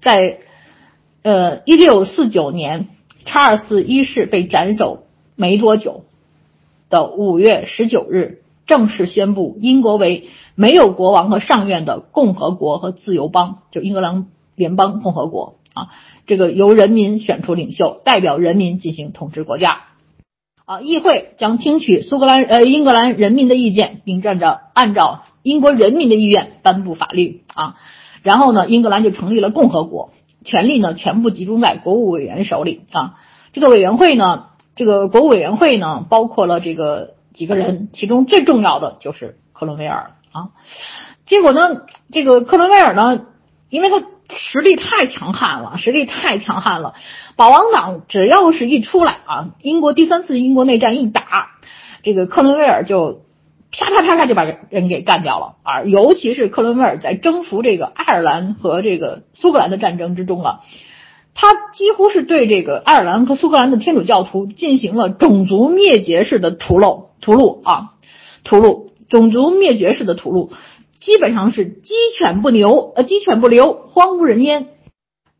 [0.00, 0.38] 在。
[1.22, 2.88] 呃，一六四九年，
[3.24, 5.04] 查尔斯一世被斩首
[5.36, 6.02] 没多久
[6.90, 15.90] 的五月十九日，正式宣布英国为没有国王和上院的共和国和自由邦，就英格兰联邦共和国啊。
[16.26, 19.82] 这个由人民选出领袖，代表人民进行统治国家。
[20.64, 27.76] 啊，议会将听取苏格兰呃英格兰人民的意见，并站着按照英国人民的意愿颁布法律啊。
[28.24, 30.10] 然后呢，英格兰就成立了共和国。
[30.44, 33.14] 权力呢，全部集中在国务委员手里啊。
[33.52, 40.50] 这个委员会呢，这个国务委员会呢，包括了这个几个人，其中最重要的就是克伦威尔啊。
[41.24, 43.26] 结果呢，这个克伦威尔呢，
[43.68, 46.94] 因为他实力太强悍了，实力太强悍了。
[47.36, 51.50] 保王党只要是一出来啊，英国第三次英国内战一打，
[52.02, 53.22] 这个克伦威尔就。
[53.74, 55.82] 啪啪啪啪就把人给干掉了啊！
[55.84, 60.60] 尤其是克伦威尔在征服这个爱尔兰和这个苏格兰的战争之中啊，
[61.34, 67.94] 他几乎是对这个爱尔兰和苏格兰的天主教徒进行了种族灭绝式的屠戮、屠戮啊、
[68.44, 70.50] 屠戮，种族灭绝式的屠戮，
[71.00, 74.68] 基本上是鸡犬不留，呃，鸡犬不留，荒无人烟，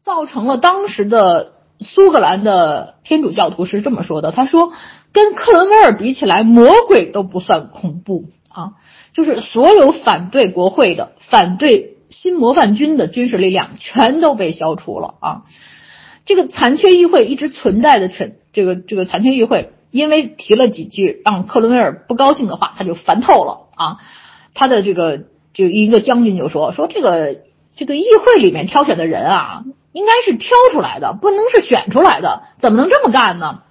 [0.02, 1.51] 造成了当时的
[1.82, 4.72] 苏格兰的天主教徒是这么说的，他说。
[5.14, 8.72] 跟克伦威尔比起来，魔鬼都不算恐怖啊！
[9.12, 15.42] 就是所有反对国会的、反对新模范军的军事力量全都被消除了啊！
[16.24, 23.98] 这个残缺议会一直存在的全这个这个残缺议会，因为提了几句让克伦威尔不高兴的话，他就烦透了啊！
[24.54, 27.40] 他的这个就一个将军就说说这个
[27.76, 33.62] 这个议会里面挑选的人啊，应该是挑出来的，不能是选出来的，怎么能这么干呢？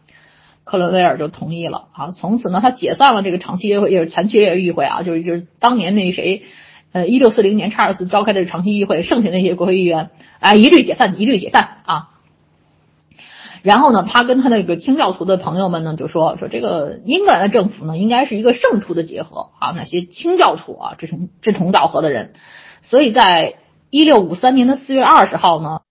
[0.64, 6.44] 克伦威尔就同意了啊，从此呢，他解散了这个长期议会，也是残缺议会啊，就是就是当年那谁，
[6.92, 12.08] 呃，一六四零年查尔斯召开的长期议会，剩下那些国会议员，哎，一律解散，一律解散啊。
[13.64, 22.34] 然后呢，他跟他那个清教徒的朋友们呢，就说说这个英格兰的政府呢，应该是一个圣徒的结合啊，那些清教徒啊，志同志同道合的人。
[22.82, 23.56] 所以在
[23.90, 25.82] 一六五三年的四月二十号呢，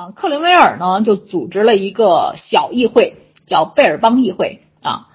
[0.00, 3.16] 啊，克伦威尔呢就组织了一个小议会。
[3.46, 5.08] 叫贝尔邦议会啊，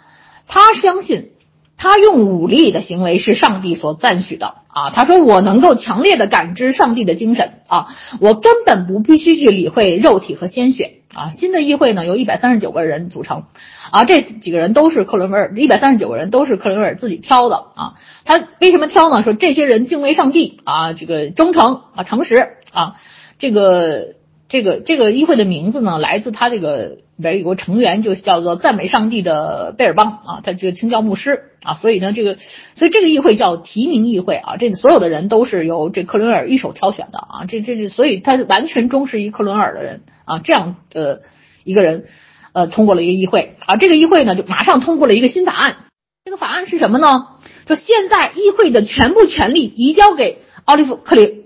[0.45, 1.31] 他相信
[1.77, 4.89] 他用武力的行为是上帝所赞许的啊。
[4.89, 7.87] 他说：“我能够强烈的感知上帝的精神啊，
[8.19, 13.45] 我根本不必须去理会肉体和鲜血啊。”新的议会呢，由一百三十九个人组成
[13.89, 17.93] 啊，这几个人都是克伦威尔，一百三十九个人都是克伦威尔自己挑的啊。
[18.25, 19.23] 他为什么挑呢？
[19.23, 22.95] 说这些人敬畏上帝啊，这个忠诚啊，诚实啊，
[23.39, 24.07] 这个
[24.55, 26.97] 这个这个议会的名字呢，来自他这个。
[27.17, 32.35] 里边有个成员就叫做赞美上帝的贝尔邦啊，他这个清教牧师啊，所以呢，这个
[32.75, 41.21] 所以这个议会叫提名议会啊，这所有的人都是由这克伦尔一手挑选的啊，这这这，所以他完全忠实于克伦尔的人啊，这样的
[41.63, 42.03] 一个人
[42.51, 45.77] 呃通过了一个议会啊，这个议会呢就马上通过了一个新法案，
[46.25, 47.27] 这个法案是什么呢？
[47.65, 51.44] 就现在议会的全部权力移交给奥利弗克林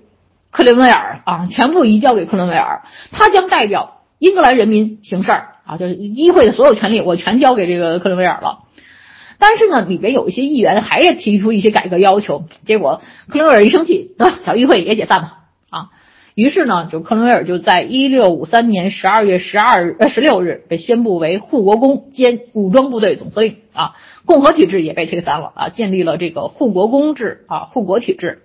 [0.52, 3.96] 克林威尔啊，全部移交给克伦威尔，他将代表。
[4.20, 8.66] 英格兰人民行事儿啊，就是议会的所有权利我全交给这个克伦威尔了。
[9.38, 15.38] 但是呢，里边有一些议员还是提出一些改革要求，结果克伦威尔一生气，得小议会也解散吧
[15.70, 15.88] 啊。
[16.36, 23.96] 于是呢，就克伦威尔就在一六五三年十二月十二日呃十六日被宣布为护国公兼武装部队总司令啊，
[24.26, 28.42] 共和体制也被推翻了啊，建立了这个护国公制啊，护国体制。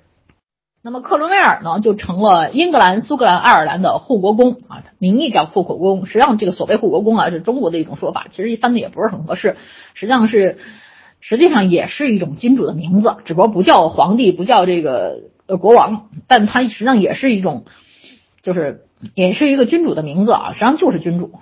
[0.87, 9.57] 那么克伦威尔呢，就成了英格兰、苏格兰、爱尔兰的护国公啊，名义叫护国公，实际上这个所谓护国公啊，是中国的一种说法，其实翻的也不是很合适，
[9.95, 10.59] 实际上是，
[11.20, 17.64] 实际上也是一种君主的名字，只不过不叫皇帝，不叫这个呃国王，但他实际上也是一种，
[18.43, 21.32] 就是也是一个君主的名字啊，实际上就是君主。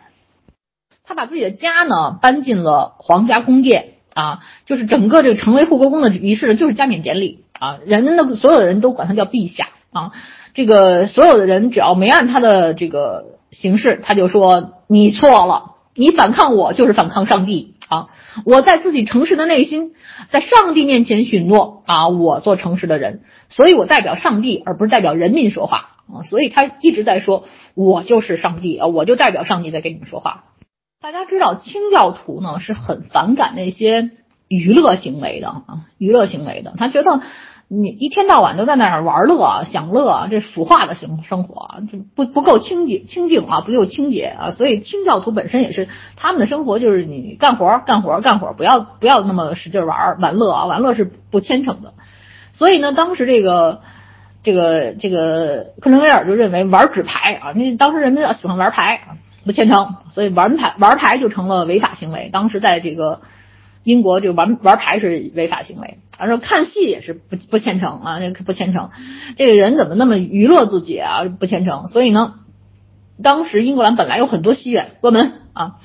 [1.02, 7.41] 他把自己的家呢搬进了皇家宫殿啊，就是整个这个成为护国公的仪式就是加冕典礼。
[7.62, 10.10] 啊，人们的所有的人都管他叫陛下啊，
[10.52, 18.08] 这个所有的人只要没按他的这个形式，他就说你错了，你反抗我就是反抗上帝啊！
[18.44, 19.92] 我在自己诚实的内心，
[20.28, 27.44] 在上帝面前许诺啊，我做诚实的人，所以我代表上帝而不是代表人民说话啊，所以他一直在说，
[27.76, 30.46] 我就是上帝啊，我就代表上帝在跟你们说话。
[31.00, 34.10] 大家知道清教徒呢是很反感那些
[34.58, 35.64] 娱乐行为的啊，
[35.98, 37.20] 娱乐行为的，他觉得。
[37.74, 44.50] 你一天到晚都在那儿玩乐、享乐，这腐化的生生活，这不不够清洁、清净啊，不够清洁啊。
[44.50, 51.94] 所以清教徒本身也是他们的生活，就是你干活、干活、干活，不要不要那么使劲玩玩乐啊，玩乐是不虔诚的。
[52.52, 53.80] 所以呢，当时这个
[54.42, 62.28] 这个这个克伦威尔就认为玩纸牌啊，那当时人们要喜欢玩牌啊，不虔诚，所以玩牌玩牌就成了违法行为。
[62.30, 63.22] 当时在这个。
[63.84, 68.90] 英国这个玩玩牌是违法行为，而说看戏也是不不虔诚啊，这不虔诚。
[69.36, 71.24] 这个人怎么那么娱乐自己啊？
[71.24, 71.88] 不虔诚。
[71.88, 72.34] 所以呢，
[73.22, 75.76] 当时英格兰本来有很多戏院关门啊，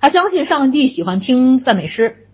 [0.00, 2.28] 他相信上帝喜欢听赞美诗，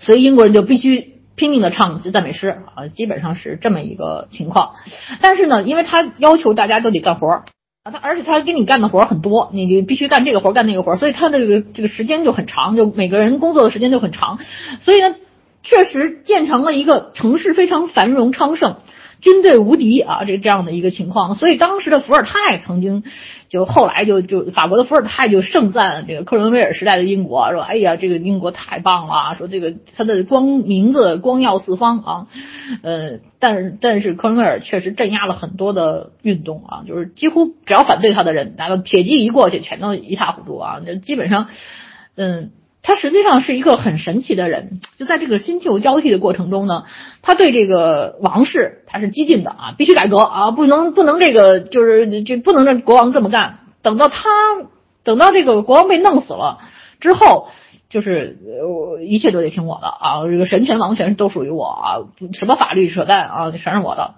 [0.00, 4.74] 所以英国人就必须拼命的唱赞美诗啊，基本上是这么一个情况。
[5.22, 7.44] 但是呢，因为他要求大家都得干活。
[7.84, 14.38] 啊，他而且他给你干的活很多，你就必须干这个活干那个活，所以他的这个这个时间就很长，就每个人工作的时间就很长，
[14.80, 15.16] 所以呢，
[15.64, 18.76] 确实建成了一个城市非常繁荣昌盛。
[19.22, 23.04] 军队无敌啊，这这样的一个情况，所以当时的伏尔泰曾经
[23.48, 32.26] 就后来就就法国的伏尔泰就盛赞这个克伦威尔时代的英国，说哎呀，这个英国太棒了，说这个他的光名字光耀四方啊，
[32.82, 41.46] 呃，但是但是克伦威尔确实镇压了很多的运动啊，就是几乎只要反对他的人，拿到铁骑一过去，全都一塌糊涂啊，就基本上，
[42.16, 42.50] 嗯。
[42.84, 46.84] 他实际上是一个很神奇的人，就在这个新旧交替的过程中呢，
[47.22, 53.60] 他对这个王室他是激进的啊，必须改革啊，不能不能这个就是这不能让国王这么干。
[53.82, 54.28] 等到他
[55.04, 56.58] 等到这个国王被弄死了
[56.98, 57.50] 之后，
[57.88, 61.86] 就是呃一切都得听我的啊，这个神权王权都属于我啊，
[62.32, 64.14] 什么法律扯淡啊，全是我的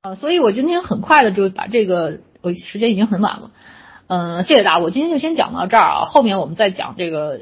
[0.00, 0.14] 啊。
[0.14, 3.50] 所以我今天很快的就把这个，我时间已经很晚了，
[4.06, 7.40] 嗯，谢谢大家，我今天就先讲到这儿啊，后面我们再讲这个。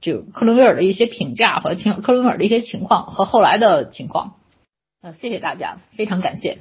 [0.00, 4.36] 就克伦威尔的一些评价和听克伦威尔的一些情况和后来的情况，
[5.02, 6.58] 呃，谢谢大家，非常感谢。